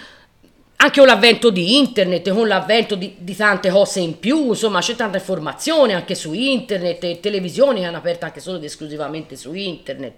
anche 0.80 1.00
con 1.00 1.08
l'avvento 1.08 1.50
di 1.50 1.76
internet, 1.76 2.30
con 2.30 2.46
l'avvento 2.46 2.94
di, 2.94 3.14
di 3.18 3.34
tante 3.34 3.68
cose 3.68 3.98
in 3.98 4.18
più, 4.20 4.48
insomma 4.48 4.80
c'è 4.80 4.94
tanta 4.94 5.18
informazione 5.18 5.94
anche 5.94 6.14
su 6.14 6.32
internet, 6.32 7.02
e 7.02 7.20
televisioni 7.20 7.80
che 7.80 7.86
hanno 7.86 7.96
aperto 7.96 8.26
anche 8.26 8.38
solo 8.38 8.58
ed 8.58 8.64
esclusivamente 8.64 9.34
su 9.34 9.54
internet. 9.54 10.14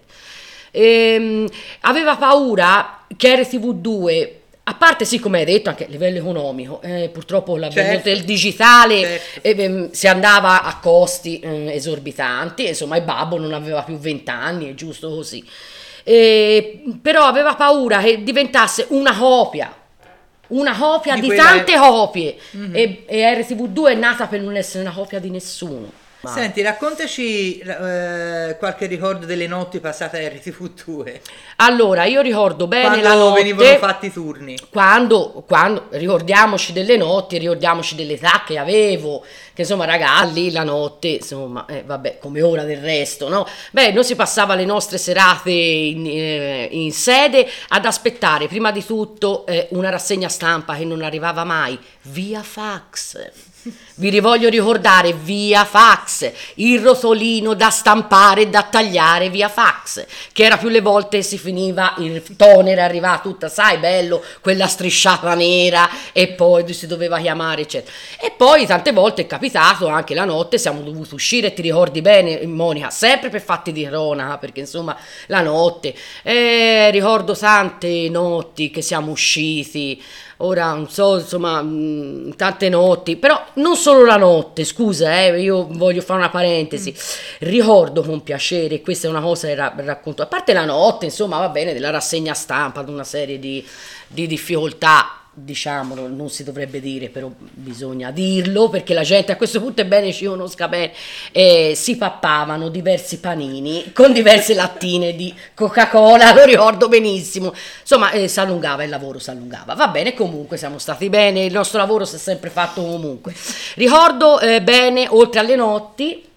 Ehm, 0.69 1.47
aveva 1.81 2.15
paura 2.15 3.05
che 3.17 3.41
RTV2, 3.41 4.29
a 4.65 4.75
parte 4.75 5.03
sì 5.03 5.17
come 5.19 5.39
hai 5.39 5.45
detto 5.45 5.69
anche 5.69 5.85
a 5.85 5.89
livello 5.89 6.19
economico, 6.19 6.79
eh, 6.83 7.09
purtroppo 7.11 7.57
l'avvenuto 7.57 7.93
Certo. 7.93 8.09
del 8.09 8.23
digitale 8.23 9.01
Certo. 9.01 9.39
eh, 9.41 9.63
ehm, 9.63 9.89
si 9.89 10.07
andava 10.07 10.61
a 10.61 10.77
costi 10.77 11.39
eh, 11.39 11.73
esorbitanti, 11.73 12.67
insomma 12.67 12.97
il 12.97 13.03
babbo 13.03 13.39
non 13.39 13.53
aveva 13.53 13.81
più 13.81 13.97
20 13.97 14.29
anni, 14.29 14.69
è 14.69 14.75
giusto 14.75 15.09
così. 15.09 15.43
Eh, 16.03 16.83
però 17.01 17.23
aveva 17.23 17.55
paura 17.55 17.99
che 17.99 18.21
diventasse 18.23 18.85
una 18.89 19.17
copia, 19.17 19.75
una 20.51 20.77
copia 20.77 21.15
Di 21.15 21.21
di, 21.21 21.35
tante 21.35 21.77
copie 21.77 22.37
e, 22.71 23.03
e 23.05 23.39
RTV2 23.39 23.87
è 23.87 23.95
nata 23.95 24.27
per 24.27 24.41
non 24.41 24.55
essere 24.55 24.83
una 24.83 24.93
copia 24.93 25.19
di 25.19 25.29
nessuno. 25.29 25.91
Senti, 26.23 26.61
raccontaci 26.61 27.57
eh, 27.57 28.55
qualche 28.59 28.85
ricordo 28.85 29.25
delle 29.25 29.47
notti 29.47 29.79
passate 29.79 30.23
a 30.23 30.29
RTV2. 30.29 31.19
Allora, 31.57 32.05
io 32.05 32.21
ricordo 32.21 32.67
bene 32.67 32.99
Quando 32.99 33.07
la 33.07 33.15
notte. 33.15 33.41
venivano 33.43 33.77
fatti 33.77 34.05
i 34.05 34.11
turni. 34.11 34.57
Quando, 34.69 35.43
quando 35.47 35.87
ricordiamoci 35.89 36.73
delle 36.73 36.95
notti, 36.95 37.39
ricordiamoci 37.39 37.95
dell'età 37.95 38.43
che 38.45 38.59
avevo, 38.59 39.23
che 39.53 39.61
insomma, 39.61 39.85
ragazzi, 39.85 40.33
lì 40.33 40.51
la 40.51 40.63
notte, 40.63 41.07
insomma, 41.07 41.65
eh, 41.65 41.83
vabbè, 41.83 42.19
come 42.19 42.41
ora 42.43 42.63
del 42.65 42.81
resto, 42.81 43.27
no? 43.27 43.47
Beh, 43.71 43.91
noi 43.91 44.03
si 44.03 44.15
passava 44.15 44.53
le 44.53 44.65
nostre 44.65 44.99
serate 44.99 45.49
in, 45.49 46.05
eh, 46.05 46.67
in 46.71 46.91
sede 46.91 47.47
ad 47.69 47.85
aspettare 47.85 48.47
prima 48.47 48.71
di 48.71 48.85
tutto 48.85 49.45
eh, 49.47 49.67
una 49.71 49.89
rassegna 49.89 50.29
stampa 50.29 50.75
che 50.75 50.85
non 50.85 51.01
arrivava 51.01 51.43
mai 51.43 51.79
via 52.03 52.43
fax. 52.43 53.49
Vi 53.95 54.19
voglio 54.19 54.49
ricordare 54.49 55.13
via 55.13 55.63
fax, 55.65 56.31
il 56.55 56.79
rotolino 56.79 57.53
da 57.53 57.69
stampare 57.69 58.41
e 58.41 58.47
da 58.47 58.63
tagliare 58.63 59.29
via 59.29 59.49
fax, 59.49 60.03
che 60.31 60.43
era 60.43 60.57
più 60.57 60.69
le 60.69 60.81
volte 60.81 61.21
si 61.21 61.37
finiva, 61.37 61.93
il 61.99 62.23
toner 62.35 62.79
arrivava 62.79 63.19
tutta, 63.19 63.49
sai, 63.49 63.77
bello, 63.77 64.23
quella 64.41 64.65
strisciata 64.65 65.35
nera 65.35 65.87
e 66.13 66.29
poi 66.29 66.73
si 66.73 66.87
doveva 66.87 67.19
chiamare, 67.19 67.61
eccetera. 67.61 67.95
E 68.19 68.33
poi 68.35 68.65
tante 68.65 68.91
volte 68.91 69.23
è 69.23 69.27
capitato, 69.27 69.87
anche 69.87 70.15
la 70.15 70.25
notte, 70.25 70.57
siamo 70.57 70.81
dovuti 70.81 71.13
uscire, 71.13 71.53
ti 71.53 71.61
ricordi 71.61 72.01
bene, 72.01 72.43
Monica, 72.47 72.89
sempre 72.89 73.29
per 73.29 73.41
fatti 73.41 73.71
di 73.71 73.85
cronaca, 73.85 74.39
perché 74.39 74.61
insomma 74.61 74.97
la 75.27 75.41
notte, 75.41 75.93
eh, 76.23 76.89
ricordo 76.89 77.35
tante 77.37 78.09
notti 78.09 78.71
che 78.71 78.81
siamo 78.81 79.11
usciti, 79.11 80.01
ora 80.43 80.73
non 80.73 80.89
so, 80.89 81.17
insomma, 81.17 81.61
mh, 81.61 82.35
tante 82.35 82.69
notti, 82.69 83.15
però 83.15 83.43
non 83.55 83.75
solo 83.75 84.05
la 84.05 84.17
notte, 84.17 84.63
scusa, 84.63 85.21
eh, 85.21 85.41
io 85.41 85.67
voglio 85.69 86.01
fare 86.01 86.19
una 86.19 86.29
parentesi, 86.29 86.93
ricordo 87.39 88.01
con 88.01 88.23
piacere, 88.23 88.81
questa 88.81 89.07
è 89.07 89.09
una 89.09 89.21
cosa 89.21 89.47
che 89.47 89.55
ra- 89.55 89.73
racconto, 89.77 90.21
a 90.21 90.27
parte 90.27 90.53
la 90.53 90.65
notte, 90.65 91.05
insomma, 91.05 91.39
va 91.39 91.49
bene, 91.49 91.73
della 91.73 91.89
rassegna 91.89 92.33
stampa, 92.33 92.83
di 92.83 92.91
una 92.91 93.03
serie 93.03 93.39
di, 93.39 93.65
di 94.07 94.27
difficoltà, 94.27 95.20
diciamolo, 95.33 96.07
non 96.07 96.29
si 96.29 96.43
dovrebbe 96.43 96.81
dire, 96.81 97.07
però 97.07 97.31
bisogna 97.37 98.11
dirlo, 98.11 98.67
perché 98.67 98.93
la 98.93 99.03
gente 99.03 99.31
a 99.31 99.37
questo 99.37 99.61
punto 99.61 99.81
è 99.81 99.85
bene 99.85 100.11
ci 100.11 100.25
conosca 100.25 100.67
bene, 100.67 100.91
eh, 101.31 101.71
si 101.73 101.95
pappavano 101.95 102.67
diversi 102.67 103.19
panini 103.19 103.93
con 103.93 104.11
diverse 104.11 104.53
lattine 104.53 105.15
di 105.15 105.33
Coca-Cola, 105.53 106.33
lo 106.33 106.43
ricordo 106.43 106.89
benissimo, 106.89 107.53
insomma 107.79 108.11
eh, 108.11 108.27
si 108.27 108.39
allungava 108.41 108.83
il 108.83 108.89
lavoro, 108.89 109.19
si 109.19 109.29
allungava, 109.29 109.73
va 109.73 109.87
bene, 109.87 110.13
comunque 110.13 110.57
siamo 110.57 110.77
stati 110.77 111.07
bene, 111.09 111.45
il 111.45 111.53
nostro 111.53 111.79
lavoro 111.79 112.03
si 112.03 112.15
è 112.15 112.19
sempre 112.19 112.49
fatto 112.49 112.81
comunque. 112.81 113.33
Ricordo 113.75 114.39
eh, 114.41 114.61
bene, 114.61 115.07
oltre 115.09 115.39
alle 115.39 115.55
notti, 115.55 116.27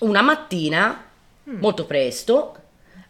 una 0.00 0.20
mattina, 0.20 1.04
molto 1.44 1.84
presto, 1.84 2.56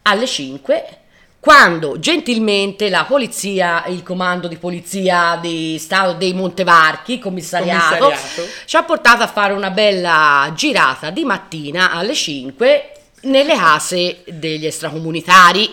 alle 0.02 0.26
5, 0.26 0.98
quando 1.42 1.98
gentilmente 1.98 2.88
la 2.88 3.04
polizia, 3.04 3.84
il 3.86 4.04
comando 4.04 4.46
di 4.46 4.58
polizia 4.58 5.36
di 5.42 5.76
Stato 5.76 6.12
dei 6.12 6.34
Montevarchi, 6.34 7.18
commissariato, 7.18 7.96
Commissariato. 8.04 8.48
ci 8.64 8.76
ha 8.76 8.84
portato 8.84 9.24
a 9.24 9.26
fare 9.26 9.52
una 9.52 9.70
bella 9.70 10.52
girata 10.54 11.10
di 11.10 11.24
mattina 11.24 11.90
alle 11.90 12.14
5 12.14 12.92
nelle 13.22 13.56
case 13.56 14.22
degli 14.28 14.66
extracomunitari. 14.66 15.68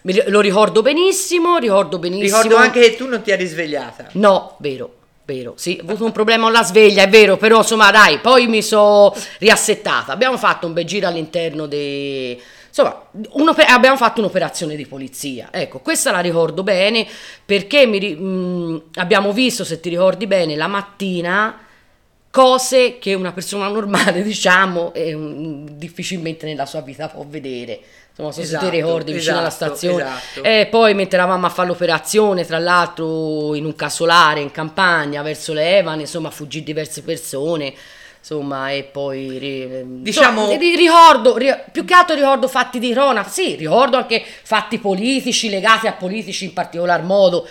Mi 0.00 0.14
ri- 0.14 0.24
Lo 0.26 0.40
ricordo 0.40 0.82
benissimo, 0.82 1.58
ricordo 1.58 2.00
benissimo. 2.00 2.42
Ricordo 2.42 2.56
anche 2.56 2.80
che 2.80 2.96
tu 2.96 3.06
non 3.06 3.22
ti 3.22 3.30
eri 3.30 3.46
svegliata. 3.46 4.08
No, 4.14 4.56
vero, 4.58 4.94
vero, 5.24 5.52
sì, 5.58 5.78
ho 5.80 5.84
avuto 5.84 6.06
un 6.06 6.10
problema 6.12 6.42
con 6.42 6.52
la 6.52 6.64
sveglia, 6.64 7.04
è 7.04 7.08
vero, 7.08 7.36
però 7.36 7.58
insomma 7.58 7.92
dai, 7.92 8.18
poi 8.18 8.48
mi 8.48 8.62
sono 8.62 9.14
riassettata. 9.38 10.10
Abbiamo 10.12 10.36
fatto 10.38 10.66
un 10.66 10.72
bel 10.72 10.84
giro 10.86 11.06
all'interno 11.06 11.66
dei... 11.66 12.42
Insomma, 12.74 13.04
abbiamo 13.68 13.98
fatto 13.98 14.20
un'operazione 14.20 14.74
di 14.76 14.86
polizia. 14.86 15.48
Ecco, 15.50 15.80
questa 15.80 16.10
la 16.10 16.20
ricordo 16.20 16.62
bene 16.62 17.06
perché 17.44 17.84
mi 17.84 18.00
mh, 18.14 18.84
abbiamo 18.94 19.32
visto, 19.34 19.62
se 19.62 19.78
ti 19.78 19.90
ricordi 19.90 20.26
bene, 20.26 20.56
la 20.56 20.68
mattina 20.68 21.66
cose 22.30 22.98
che 22.98 23.12
una 23.12 23.32
persona 23.32 23.68
normale, 23.68 24.22
diciamo, 24.24 24.94
eh, 24.94 25.14
mm, 25.14 25.66
difficilmente 25.72 26.46
nella 26.46 26.64
sua 26.64 26.80
vita 26.80 27.08
può 27.08 27.26
vedere. 27.28 27.78
Insomma, 28.08 28.32
se 28.32 28.40
Esatto, 28.40 28.64
ti 28.64 28.76
ricordi 28.76 29.12
vicino 29.12 29.36
alla 29.38 29.48
esatto, 29.48 29.74
stazione. 29.74 30.04
esatto. 30.04 30.42
E 30.42 30.66
poi 30.70 30.94
mentre 30.94 31.18
eravamo 31.18 31.44
a 31.44 31.50
fare 31.50 31.68
l'operazione, 31.68 32.46
tra 32.46 32.58
l'altro 32.58 33.54
in 33.54 33.66
un 33.66 33.74
casolare 33.74 34.40
in 34.40 34.50
campagna 34.50 35.20
verso 35.20 35.52
le 35.52 35.76
Evane, 35.76 36.02
insomma, 36.02 36.30
fuggì 36.30 36.62
diverse 36.62 37.02
persone. 37.02 37.74
Insomma, 38.22 38.70
e 38.70 38.84
poi 38.84 39.36
ri- 39.36 39.82
Diciamo- 40.00 40.46
ri- 40.56 40.76
ricordo, 40.76 41.36
ri- 41.36 41.52
più 41.72 41.84
che 41.84 41.92
altro 41.92 42.14
ricordo 42.14 42.46
fatti 42.46 42.78
di 42.78 42.92
cronaca, 42.92 43.28
sì, 43.28 43.56
ricordo 43.56 43.96
anche 43.96 44.22
fatti 44.44 44.78
politici 44.78 45.50
legati 45.50 45.88
a 45.88 45.92
politici 45.94 46.44
in 46.44 46.52
particolar 46.52 47.02
modo 47.02 47.48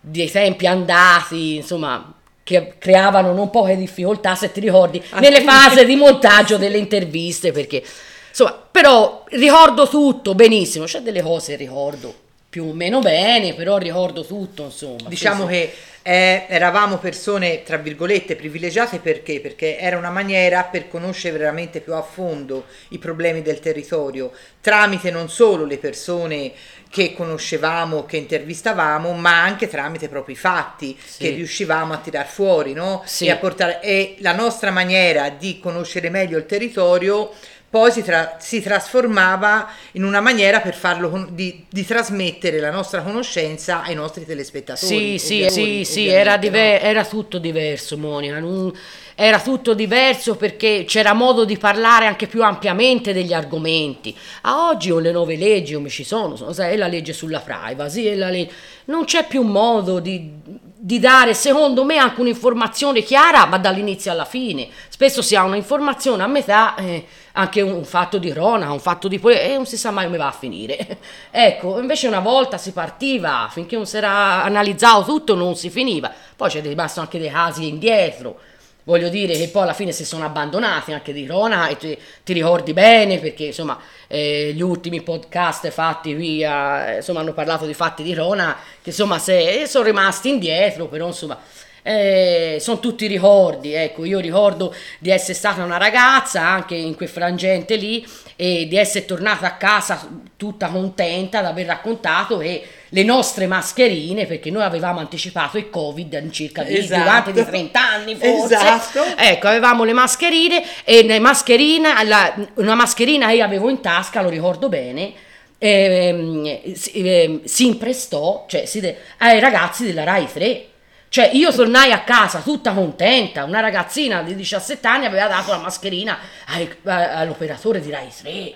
dei 0.00 0.30
tempi 0.30 0.66
andati, 0.68 1.56
insomma, 1.56 2.12
che 2.44 2.74
creavano 2.78 3.32
non 3.32 3.50
poche 3.50 3.76
difficoltà, 3.76 4.36
se 4.36 4.52
ti 4.52 4.60
ricordi, 4.60 5.02
nelle 5.18 5.40
fasi 5.42 5.84
di 5.84 5.96
montaggio 5.96 6.58
delle 6.58 6.78
interviste, 6.78 7.50
perché 7.50 7.82
insomma, 8.28 8.52
però 8.70 9.24
ricordo 9.30 9.88
tutto 9.88 10.34
benissimo, 10.36 10.84
c'è 10.84 11.00
delle 11.00 11.22
cose 11.22 11.52
che 11.56 11.64
ricordo 11.64 12.14
più 12.54 12.68
o 12.68 12.72
meno 12.72 13.00
bene, 13.00 13.52
però 13.54 13.78
ricordo 13.78 14.24
tutto, 14.24 14.66
insomma. 14.66 15.08
Diciamo 15.08 15.44
che 15.44 15.72
eh, 16.02 16.44
eravamo 16.48 16.98
persone, 16.98 17.64
tra 17.64 17.78
virgolette, 17.78 18.36
privilegiate 18.36 19.00
perché? 19.00 19.40
Perché 19.40 19.76
era 19.76 19.98
una 19.98 20.10
maniera 20.10 20.62
per 20.62 20.86
conoscere 20.86 21.36
veramente 21.36 21.80
più 21.80 21.94
a 21.94 22.02
fondo 22.02 22.66
i 22.90 22.98
problemi 22.98 23.42
del 23.42 23.58
territorio, 23.58 24.30
tramite 24.60 25.10
non 25.10 25.28
solo 25.28 25.64
le 25.64 25.78
persone 25.78 26.52
che 26.88 27.12
conoscevamo, 27.12 28.04
che 28.04 28.18
intervistavamo, 28.18 29.10
ma 29.14 29.42
anche 29.42 29.66
tramite 29.66 30.08
proprio 30.08 30.36
i 30.36 30.38
fatti 30.38 30.96
Sì. 31.04 31.24
che 31.24 31.30
riuscivamo 31.30 31.92
a 31.92 31.96
tirar 31.96 32.28
fuori, 32.28 32.72
no? 32.72 33.02
Sì. 33.04 33.26
E 33.26 33.32
a 33.32 33.36
portare 33.36 33.80
e 33.82 34.14
la 34.20 34.32
nostra 34.32 34.70
maniera 34.70 35.28
di 35.28 35.58
conoscere 35.58 36.08
meglio 36.08 36.38
il 36.38 36.46
territorio 36.46 37.32
poi 37.74 37.90
si, 37.90 38.04
tra- 38.04 38.36
si 38.38 38.62
trasformava 38.62 39.68
in 39.92 40.04
una 40.04 40.20
maniera 40.20 40.60
per 40.60 40.76
farlo 40.76 41.10
con- 41.10 41.30
di, 41.32 41.64
di 41.68 41.84
trasmettere 41.84 42.60
la 42.60 42.70
nostra 42.70 43.02
conoscenza 43.02 43.82
ai 43.82 43.96
nostri 43.96 44.24
telespettatori. 44.24 45.18
Sì, 45.18 45.18
sì, 45.18 45.50
sì, 45.50 45.84
sì, 45.84 46.06
era, 46.06 46.34
no? 46.34 46.38
diver- 46.38 46.80
era 46.84 47.04
tutto 47.04 47.38
diverso, 47.38 47.98
Monica. 47.98 48.38
non- 48.38 48.72
Era 49.16 49.40
tutto 49.40 49.74
diverso 49.74 50.36
perché 50.36 50.84
c'era 50.86 51.14
modo 51.14 51.44
di 51.44 51.56
parlare 51.56 52.06
anche 52.06 52.26
più 52.28 52.44
ampiamente 52.44 53.12
degli 53.12 53.32
argomenti. 53.32 54.16
A 54.42 54.68
oggi 54.68 54.90
con 54.90 55.02
le 55.02 55.10
nuove 55.10 55.36
leggi 55.36 55.74
come 55.74 55.88
ci 55.88 56.04
sono, 56.04 56.36
sono 56.36 56.52
sai, 56.52 56.74
è 56.74 56.76
la 56.76 56.86
legge 56.88 57.12
sulla 57.12 57.40
privacy, 57.40 58.04
è 58.04 58.14
la 58.14 58.28
legge- 58.30 58.52
non 58.86 59.04
c'è 59.04 59.26
più 59.26 59.42
modo 59.42 59.98
di, 59.98 60.30
di 60.76 60.98
dare, 61.00 61.34
secondo 61.34 61.84
me, 61.84 61.96
anche 61.96 62.20
un'informazione 62.20 63.02
chiara, 63.02 63.46
ma 63.46 63.58
dall'inizio 63.58 64.12
alla 64.12 64.24
fine. 64.24 64.68
Spesso 64.88 65.22
si 65.22 65.34
ha 65.34 65.42
un'informazione 65.42 66.22
a 66.22 66.26
metà, 66.28 66.74
eh, 66.76 67.04
anche 67.36 67.60
un, 67.60 67.84
fatto 67.84 68.18
di 68.18 68.30
cronaca, 68.30 68.72
un 68.72 68.80
fatto 68.80 69.08
di 69.08 69.18
poi 69.18 69.38
e 69.38 69.54
non 69.54 69.66
si 69.66 69.76
sa 69.76 69.90
mai 69.90 70.04
come 70.04 70.18
va 70.18 70.28
a 70.28 70.32
finire. 70.32 70.98
ecco, 71.30 71.80
invece 71.80 72.06
una 72.06 72.20
volta 72.20 72.58
si 72.58 72.72
partiva, 72.72 73.48
finché 73.50 73.76
non 73.76 73.86
si 73.86 73.96
era 73.96 74.42
analizzato 74.44 75.04
tutto 75.04 75.34
non 75.34 75.56
si 75.56 75.70
finiva. 75.70 76.12
Poi 76.36 76.48
c'è 76.48 76.60
rimasto 76.60 77.00
anche 77.00 77.18
dei 77.18 77.30
casi 77.30 77.68
indietro. 77.68 78.38
Voglio 78.86 79.08
dire 79.08 79.34
che 79.34 79.48
poi 79.48 79.62
alla 79.62 79.72
fine 79.72 79.92
si 79.92 80.04
sono 80.04 80.26
abbandonati 80.26 80.92
anche 80.92 81.14
di 81.14 81.24
cronaca 81.24 81.68
e 81.68 81.76
ti, 81.78 81.98
ti 82.22 82.32
ricordi 82.34 82.74
bene 82.74 83.18
perché 83.18 83.44
insomma 83.46 83.78
eh, 84.06 84.52
gli 84.54 84.60
ultimi 84.60 85.00
podcast 85.00 85.70
fatti 85.70 86.14
qui 86.14 86.44
a- 86.44 86.90
eh, 86.90 86.96
insomma 86.96 87.20
hanno 87.20 87.32
parlato 87.32 87.64
di 87.64 87.72
fatti 87.72 88.02
di 88.02 88.12
cronaca 88.12 88.58
che 88.82 88.90
insomma 88.90 89.18
se, 89.18 89.64
sono 89.66 89.84
rimasti 89.84 90.28
indietro 90.28 90.86
però 90.86 91.06
insomma 91.06 91.38
eh, 91.86 92.56
sono 92.60 92.80
tutti 92.80 93.06
ricordi 93.06 93.74
ecco 93.74 94.06
io 94.06 94.18
ricordo 94.18 94.74
di 94.98 95.10
essere 95.10 95.34
stata 95.34 95.62
una 95.62 95.76
ragazza 95.76 96.40
anche 96.40 96.74
in 96.74 96.94
quel 96.94 97.10
frangente 97.10 97.76
lì 97.76 98.04
e 98.36 98.66
di 98.66 98.76
essere 98.78 99.04
tornata 99.04 99.46
a 99.46 99.56
casa 99.56 100.08
tutta 100.36 100.68
contenta 100.68 101.40
di 101.40 101.46
aver 101.46 101.66
raccontato 101.66 102.38
che 102.38 102.66
le 102.88 103.02
nostre 103.02 103.46
mascherine 103.46 104.24
perché 104.24 104.50
noi 104.50 104.62
avevamo 104.62 105.00
anticipato 105.00 105.58
il 105.58 105.68
covid 105.68 106.18
in 106.22 106.32
circa 106.32 106.62
di, 106.62 106.78
Esatto. 106.78 107.02
durante 107.02 107.32
di 107.32 107.44
30 107.44 107.80
anni 107.80 108.14
forse 108.16 108.54
Esatto. 108.54 109.04
Ecco, 109.18 109.48
avevamo 109.48 109.84
le 109.84 109.92
mascherine 109.92 110.62
e 110.84 111.02
le 111.04 111.18
mascherina, 111.18 112.02
la- 112.04 112.34
una 112.54 112.74
mascherina 112.74 113.26
che 113.28 113.34
io 113.34 113.44
avevo 113.44 113.68
in 113.68 113.80
tasca, 113.80 114.22
lo 114.22 114.30
ricordo 114.30 114.68
bene, 114.70 115.12
ehm, 115.58 116.72
si, 116.72 116.90
ehm, 117.08 117.44
si 117.44 117.66
imprestò 117.66 118.46
cioè, 118.48 118.64
si 118.64 118.80
de- 118.80 118.96
ai 119.18 119.38
ragazzi 119.40 119.84
della 119.84 120.04
Rai 120.04 120.26
3. 120.32 120.66
Cioè, 121.14 121.30
io 121.32 121.52
tornai 121.52 121.92
a 121.92 122.00
casa 122.00 122.40
tutta 122.40 122.72
contenta, 122.72 123.44
una 123.44 123.60
ragazzina 123.60 124.22
di 124.22 124.34
17 124.34 124.84
anni 124.88 125.06
aveva 125.06 125.28
dato 125.28 125.52
la 125.52 125.58
mascherina 125.58 126.18
ai- 126.46 126.68
a- 126.86 127.18
all'operatore 127.18 127.80
di 127.80 127.88
Rai 127.88 128.08
3. 128.12 128.54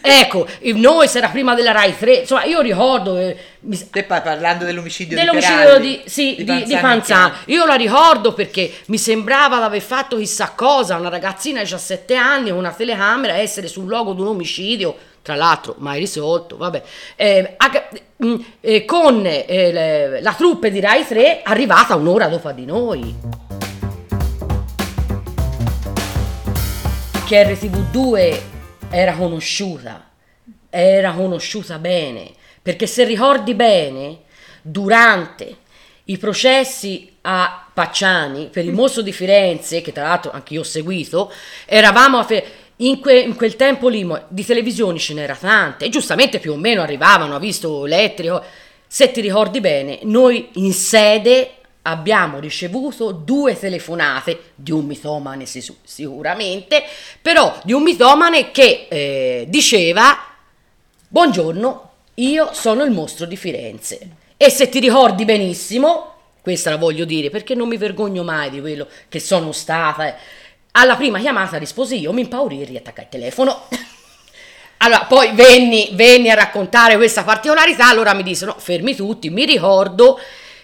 Ecco, 0.00 0.48
noi 0.74 1.06
se 1.06 1.18
era 1.18 1.28
prima 1.28 1.54
della 1.54 1.70
Rai 1.70 1.96
3, 1.96 2.14
insomma 2.14 2.42
io 2.42 2.60
ricordo... 2.60 3.16
Eh, 3.16 3.36
mi, 3.60 3.78
Te 3.88 4.02
poi 4.02 4.20
parlando 4.20 4.64
dell'omicidio, 4.64 5.16
dell'omicidio 5.16 5.78
di, 5.78 6.00
di, 6.02 6.02
sì, 6.06 6.34
di, 6.38 6.44
di, 6.44 6.64
di 6.64 6.76
Panzani. 6.76 7.32
Io 7.44 7.64
la 7.64 7.76
ricordo 7.76 8.32
perché 8.32 8.78
mi 8.86 8.98
sembrava 8.98 9.58
di 9.58 9.62
aver 9.62 9.80
fatto 9.80 10.16
chissà 10.16 10.54
cosa, 10.56 10.96
una 10.96 11.08
ragazzina 11.08 11.60
di 11.60 11.66
17 11.66 12.16
anni 12.16 12.48
con 12.48 12.58
una 12.58 12.72
telecamera, 12.72 13.36
essere 13.36 13.68
sul 13.68 13.86
luogo 13.86 14.12
di 14.12 14.22
un 14.22 14.26
omicidio, 14.26 14.96
tra 15.26 15.34
l'altro 15.34 15.74
mai 15.78 15.98
risolto, 15.98 16.56
vabbè, 16.56 16.82
eh, 17.16 17.56
mm, 18.24 18.40
eh, 18.60 18.84
con 18.84 19.26
eh, 19.26 19.72
le, 19.72 20.20
la 20.20 20.32
truppe 20.34 20.70
di 20.70 20.78
Rai 20.78 21.04
3 21.04 21.40
arrivata 21.42 21.96
un'ora 21.96 22.28
dopo 22.28 22.52
di 22.52 22.64
noi. 22.64 23.12
Che 27.26 27.42
RTV2 27.42 28.40
era 28.88 29.14
conosciuta, 29.14 30.10
era 30.70 31.10
conosciuta 31.10 31.80
bene, 31.80 32.30
perché 32.62 32.86
se 32.86 33.02
ricordi 33.02 33.54
bene, 33.54 34.20
durante 34.62 35.56
i 36.04 36.18
processi 36.18 37.16
a 37.22 37.66
Pacciani 37.74 38.46
per 38.52 38.64
il 38.64 38.72
mostro 38.72 39.02
di 39.02 39.12
Firenze, 39.12 39.80
che 39.80 39.90
tra 39.90 40.04
l'altro 40.04 40.30
anche 40.30 40.54
io 40.54 40.60
ho 40.60 40.62
seguito, 40.62 41.32
eravamo 41.64 42.18
a... 42.18 42.22
Fe- 42.22 42.64
in, 42.76 43.00
que- 43.00 43.20
in, 43.20 43.34
quel 43.36 43.56
tempo 43.56 43.88
lì 43.88 44.06
di 44.28 44.44
televisioni 44.44 44.98
ce 44.98 45.14
n'era 45.14 45.34
tante 45.34 45.86
e 45.86 45.88
giustamente 45.88 46.38
più 46.38 46.52
o 46.52 46.56
meno 46.56 46.82
arrivavano, 46.82 47.34
ha 47.34 47.38
visto 47.38 47.86
elettrico. 47.86 48.42
Se 48.86 49.10
ti 49.10 49.20
ricordi 49.20 49.60
bene, 49.60 50.00
noi 50.02 50.48
in 50.54 50.72
sede 50.72 51.50
abbiamo 51.82 52.38
ricevuto 52.38 53.12
due 53.12 53.58
telefonate 53.58 54.52
di 54.54 54.72
un 54.72 54.84
mitomane 54.84 55.46
sicuramente, 55.46 56.82
però 57.22 57.58
di 57.64 57.72
un 57.72 57.82
mitomane 57.82 58.50
che 58.50 58.86
eh, 58.88 59.44
diceva 59.48 60.34
buongiorno, 61.08 61.90
io 62.14 62.50
sono 62.52 62.82
il 62.82 62.90
mostro 62.90 63.26
di 63.26 63.36
Firenze. 63.36 64.10
E 64.36 64.50
se 64.50 64.68
ti 64.68 64.80
ricordi 64.80 65.24
benissimo, 65.24 66.14
questa 66.42 66.70
la 66.70 66.76
voglio 66.76 67.04
dire 67.04 67.30
perché 67.30 67.54
non 67.54 67.68
mi 67.68 67.76
vergogno 67.76 68.22
mai 68.22 68.50
di 68.50 68.60
quello 68.60 68.86
che 69.08 69.18
sono 69.18 69.52
stata. 69.52 70.06
Eh, 70.06 70.14
alla 70.76 70.96
prima 70.96 71.18
chiamata 71.18 71.56
risposi 71.56 71.98
io, 71.98 72.12
mi 72.12 72.22
impaurii 72.22 72.62
e 72.62 72.64
riattaccai 72.64 73.04
il 73.04 73.10
telefono. 73.10 73.62
Allora, 74.80 75.06
poi 75.06 75.32
venni, 75.32 75.88
venni, 75.94 76.28
a 76.28 76.34
raccontare 76.34 76.96
questa 76.96 77.24
particolarità, 77.24 77.88
allora 77.88 78.12
mi 78.12 78.22
dissero, 78.22 78.52
no, 78.52 78.58
fermi 78.60 78.94
tutti, 78.94 79.30
mi 79.30 79.46
ricordo 79.46 80.20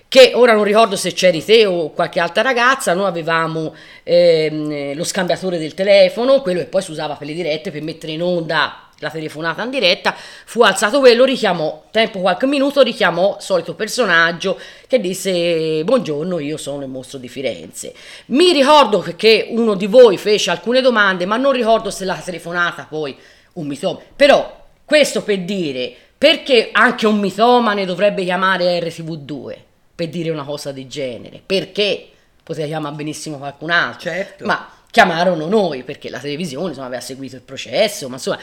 che 0.07 0.33
ora 0.35 0.53
non 0.53 0.65
ricordo 0.65 0.97
se 0.97 1.15
c'eri 1.15 1.43
te 1.43 1.65
o 1.65 1.91
qualche 1.93 2.21
altra 2.21 2.43
ragazza, 2.43 2.93
noi 2.93 3.07
avevamo 3.07 3.75
ehm, 4.03 4.95
lo 4.95 5.05
scambiatore 5.05 5.57
del 5.57 5.73
telefono, 5.73 6.43
quello 6.43 6.61
che 6.61 6.67
poi 6.67 6.83
si 6.83 6.91
usava 6.91 7.15
per 7.15 7.27
le 7.27 7.33
dirette 7.33 7.71
per 7.71 7.81
mettere 7.81 8.13
in 8.13 8.21
onda 8.21 8.91
la 9.03 9.11
telefonata 9.11 9.65
in 9.65 9.71
diretta, 9.71 10.15
fu 10.45 10.63
alzato 10.63 11.01
quello, 11.01 11.25
richiamò, 11.25 11.87
tempo 11.91 12.21
qualche 12.21 12.47
minuto, 12.47 12.83
richiamò 12.83 13.37
solito 13.41 13.75
personaggio 13.75 14.59
che 14.87 15.01
disse 15.01 15.83
buongiorno, 15.83 16.39
io 16.39 16.57
sono 16.57 16.83
il 16.83 16.89
mostro 16.89 17.19
di 17.19 17.29
Firenze. 17.29 17.93
Mi 18.27 18.53
ricordo 18.53 19.05
che 19.17 19.49
uno 19.51 19.75
di 19.75 19.87
voi 19.87 20.17
fece 20.19 20.51
alcune 20.51 20.81
domande, 20.81 21.27
ma 21.27 21.37
non 21.37 21.51
ricordo 21.51 21.91
se 21.91 22.05
la 22.05 22.15
telefonata 22.15 22.87
poi 22.89 23.17
un 23.55 23.67
mitomane, 23.67 24.05
però 24.15 24.61
questo 24.85 25.23
per 25.23 25.41
dire 25.41 25.93
perché 26.17 26.69
anche 26.71 27.09
un 27.09 27.19
mitomane 27.19 27.85
dovrebbe 27.85 28.23
chiamare 28.23 28.79
RTV2 28.79 29.57
per 29.97 30.09
dire 30.09 30.31
una 30.31 30.45
cosa 30.45 30.71
del 30.71 30.87
genere, 30.87 31.43
perché 31.45 32.09
poteva 32.45 32.69
chiamare 32.69 32.95
benissimo 32.95 33.39
qualcun 33.39 33.71
altro, 33.71 34.11
certo. 34.11 34.45
ma 34.47 34.69
chiamarono 34.93 35.47
noi 35.49 35.83
perché 35.85 36.11
la 36.11 36.19
televisione 36.19 36.69
insomma, 36.69 36.87
aveva 36.87 37.01
seguito 37.01 37.35
il 37.35 37.41
processo, 37.41 38.09
ma 38.09 38.17
insomma 38.17 38.39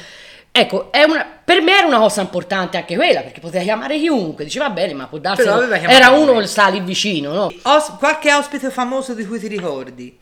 Ecco, 0.51 0.89
una, 1.07 1.25
per 1.43 1.61
me 1.61 1.77
era 1.77 1.87
una 1.87 1.99
cosa 1.99 2.21
importante 2.21 2.77
anche 2.77 2.95
quella, 2.95 3.21
perché 3.21 3.39
poteva 3.39 3.63
chiamare 3.63 3.97
chiunque, 3.97 4.43
diceva 4.43 4.69
bene, 4.69 4.93
ma 4.93 5.07
può 5.07 5.17
darsi 5.19 5.43
era 5.43 6.09
uno 6.09 6.37
che 6.39 6.47
sta 6.47 6.67
lì 6.67 6.79
vicino, 6.79 7.33
no? 7.33 7.53
Os- 7.63 7.93
qualche 7.97 8.33
ospite 8.33 8.69
famoso 8.69 9.13
di 9.13 9.25
cui 9.25 9.39
ti 9.39 9.47
ricordi? 9.47 10.17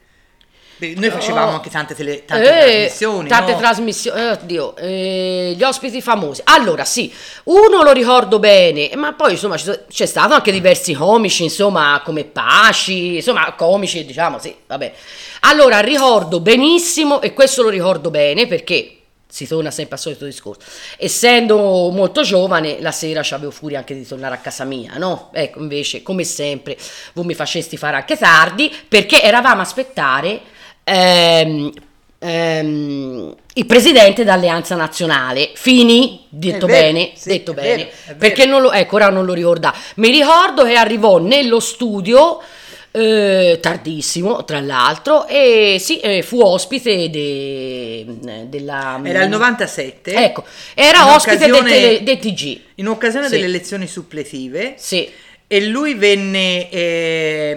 Noi 0.79 1.09
facevamo 1.09 1.51
oh, 1.51 1.55
anche 1.55 1.71
tante, 1.71 1.95
tele, 1.95 2.23
tante 2.23 2.43
eh, 2.43 2.83
trasmissioni. 2.83 3.27
Tante 3.27 3.51
no? 3.53 3.57
trasmissioni, 3.57 4.19
eh, 4.19 4.29
oddio, 4.29 4.75
eh, 4.75 5.53
gli 5.57 5.63
ospiti 5.63 6.01
famosi. 6.03 6.41
Allora, 6.43 6.85
sì, 6.85 7.11
uno 7.45 7.81
lo 7.81 7.91
ricordo 7.93 8.37
bene, 8.37 8.91
ma 8.95 9.13
poi 9.13 9.31
insomma 9.31 9.55
c'è 9.55 10.05
stato 10.05 10.35
anche 10.35 10.51
diversi 10.51 10.93
comici, 10.93 11.41
insomma, 11.41 11.99
come 12.05 12.25
Paci, 12.25 13.15
insomma, 13.15 13.53
comici, 13.53 14.05
diciamo, 14.05 14.37
sì, 14.37 14.55
vabbè. 14.67 14.93
Allora, 15.41 15.79
ricordo 15.79 16.41
benissimo, 16.41 17.21
e 17.21 17.33
questo 17.33 17.63
lo 17.63 17.69
ricordo 17.69 18.11
bene 18.11 18.45
perché 18.45 18.96
si 19.27 19.45
torna 19.45 19.71
sempre 19.71 19.95
al 19.95 20.01
solito 20.01 20.25
discorso. 20.25 20.61
Essendo 20.97 21.89
molto 21.91 22.21
giovane, 22.21 22.77
la 22.79 22.91
sera 22.91 23.21
avevo 23.31 23.51
furia 23.51 23.79
anche 23.79 23.93
di 23.93 24.05
tornare 24.05 24.35
a 24.35 24.39
casa 24.39 24.63
mia, 24.63 24.93
no? 24.97 25.29
Ecco, 25.33 25.59
invece, 25.59 26.01
come 26.01 26.23
sempre, 26.23 26.77
voi 27.13 27.25
mi 27.25 27.35
facesti 27.35 27.77
fare 27.77 27.97
anche 27.97 28.17
tardi, 28.17 28.73
perché 28.87 29.21
eravamo 29.21 29.59
a 29.59 29.63
aspettare 29.63 30.41
ehm, 30.83 31.71
ehm, 32.19 33.35
il 33.53 33.65
presidente 33.65 34.23
d'Alleanza 34.23 34.75
Nazionale, 34.75 35.51
Fini, 35.55 36.25
detto 36.29 36.65
vero, 36.65 36.81
bene, 36.81 37.11
sì, 37.15 37.29
detto 37.29 37.53
bene, 37.53 37.89
vero, 38.05 38.17
perché 38.17 38.45
non 38.45 38.61
lo, 38.61 38.71
ecco, 38.71 38.95
ora 38.95 39.09
non 39.09 39.25
lo 39.25 39.33
ricorda. 39.33 39.73
Mi 39.95 40.09
ricordo 40.09 40.63
che 40.63 40.75
arrivò 40.75 41.17
nello 41.17 41.59
studio 41.59 42.39
eh, 42.97 43.59
tardissimo 43.61 44.43
tra 44.43 44.59
l'altro 44.59 45.27
e 45.27 45.77
sì, 45.79 45.99
eh, 45.99 46.23
fu 46.23 46.39
ospite 46.39 47.09
de, 47.09 48.05
della... 48.47 48.99
Era 49.03 49.23
il 49.23 49.29
97. 49.29 50.13
Ecco, 50.13 50.43
era 50.73 51.13
ospite 51.13 51.45
del, 51.45 52.03
del, 52.03 52.17
TG. 52.17 52.59
In 52.75 52.87
occasione 52.87 53.27
sì. 53.27 53.33
delle 53.33 53.45
elezioni 53.45 53.85
suppletive. 53.85 54.73
Sì. 54.77 55.07
E 55.45 55.65
lui 55.65 55.93
venne, 55.93 56.69
eh, 56.71 57.55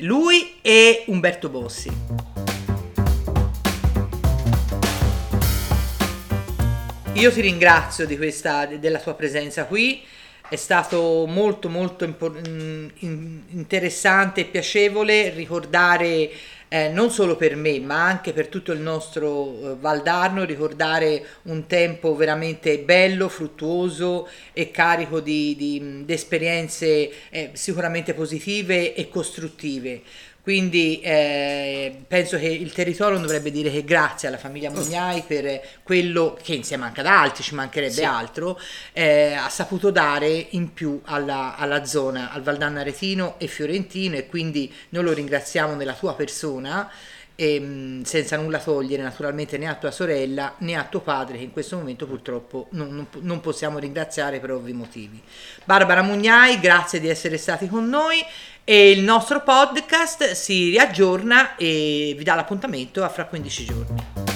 lui 0.00 0.56
e 0.60 1.04
Umberto 1.06 1.48
Bossi. 1.48 1.90
Io 7.14 7.32
ti 7.32 7.40
ringrazio 7.40 8.06
di 8.06 8.16
questa, 8.16 8.66
della 8.66 8.98
tua 8.98 9.14
presenza 9.14 9.64
qui 9.64 10.02
è 10.52 10.56
stato 10.56 11.24
molto 11.26 11.70
molto 11.70 12.06
mm, 12.06 12.88
interessante 13.52 14.42
e 14.42 14.44
piacevole 14.44 15.30
ricordare 15.30 16.30
eh, 16.68 16.88
non 16.90 17.10
solo 17.10 17.36
per 17.36 17.56
me 17.56 17.80
ma 17.80 18.04
anche 18.04 18.34
per 18.34 18.48
tutto 18.48 18.72
il 18.72 18.80
nostro 18.80 19.72
eh, 19.72 19.76
Valdarno 19.80 20.44
ricordare 20.44 21.24
un 21.44 21.66
tempo 21.66 22.14
veramente 22.14 22.80
bello, 22.80 23.30
fruttuoso 23.30 24.28
e 24.52 24.70
carico 24.70 25.20
di, 25.20 25.56
di, 25.56 26.04
di 26.04 26.12
esperienze 26.12 27.10
eh, 27.30 27.50
sicuramente 27.54 28.12
positive 28.12 28.94
e 28.94 29.08
costruttive 29.08 30.02
quindi 30.42 31.00
eh, 31.00 32.02
penso 32.08 32.36
che 32.36 32.48
il 32.48 32.72
territorio 32.72 33.16
dovrebbe 33.18 33.52
dire 33.52 33.70
che 33.70 33.84
grazie 33.84 34.26
alla 34.26 34.38
famiglia 34.38 34.70
Mugnai 34.70 35.22
per 35.24 35.60
quello 35.84 36.36
che 36.42 36.54
insieme 36.54 36.84
anche 36.84 36.98
ad 36.98 37.06
altri, 37.06 37.44
ci 37.44 37.54
mancherebbe 37.54 37.92
sì. 37.92 38.04
altro, 38.04 38.58
eh, 38.92 39.34
ha 39.34 39.48
saputo 39.48 39.92
dare 39.92 40.28
in 40.50 40.72
più 40.72 41.00
alla, 41.04 41.54
alla 41.56 41.84
zona, 41.84 42.32
al 42.32 42.42
Valdanna 42.42 42.80
Aretino 42.80 43.38
e 43.38 43.46
Fiorentino 43.46 44.16
e 44.16 44.26
quindi 44.26 44.72
noi 44.88 45.04
lo 45.04 45.12
ringraziamo 45.12 45.76
nella 45.76 45.94
tua 45.94 46.16
persona. 46.16 46.90
E, 47.34 47.54
ehm, 47.54 48.02
senza 48.02 48.36
nulla 48.36 48.58
togliere 48.58 49.02
naturalmente 49.02 49.56
né 49.56 49.66
a 49.66 49.74
tua 49.74 49.90
sorella 49.90 50.54
né 50.58 50.76
a 50.76 50.84
tuo 50.84 51.00
padre 51.00 51.38
che 51.38 51.44
in 51.44 51.50
questo 51.50 51.76
momento 51.76 52.06
purtroppo 52.06 52.66
non, 52.72 52.94
non, 52.94 53.06
non 53.20 53.40
possiamo 53.40 53.78
ringraziare 53.78 54.38
per 54.38 54.50
ovvi 54.50 54.74
motivi. 54.74 55.22
Barbara 55.64 56.02
Mugnai, 56.02 56.60
grazie 56.60 57.00
di 57.00 57.08
essere 57.08 57.38
stati 57.38 57.68
con 57.68 57.88
noi 57.88 58.22
e 58.64 58.90
il 58.90 59.02
nostro 59.02 59.42
podcast 59.42 60.32
si 60.32 60.70
riaggiorna 60.70 61.56
e 61.56 62.14
vi 62.16 62.24
dà 62.24 62.34
l'appuntamento 62.34 63.02
a 63.02 63.08
fra 63.08 63.26
15 63.26 63.64
giorni. 63.64 64.31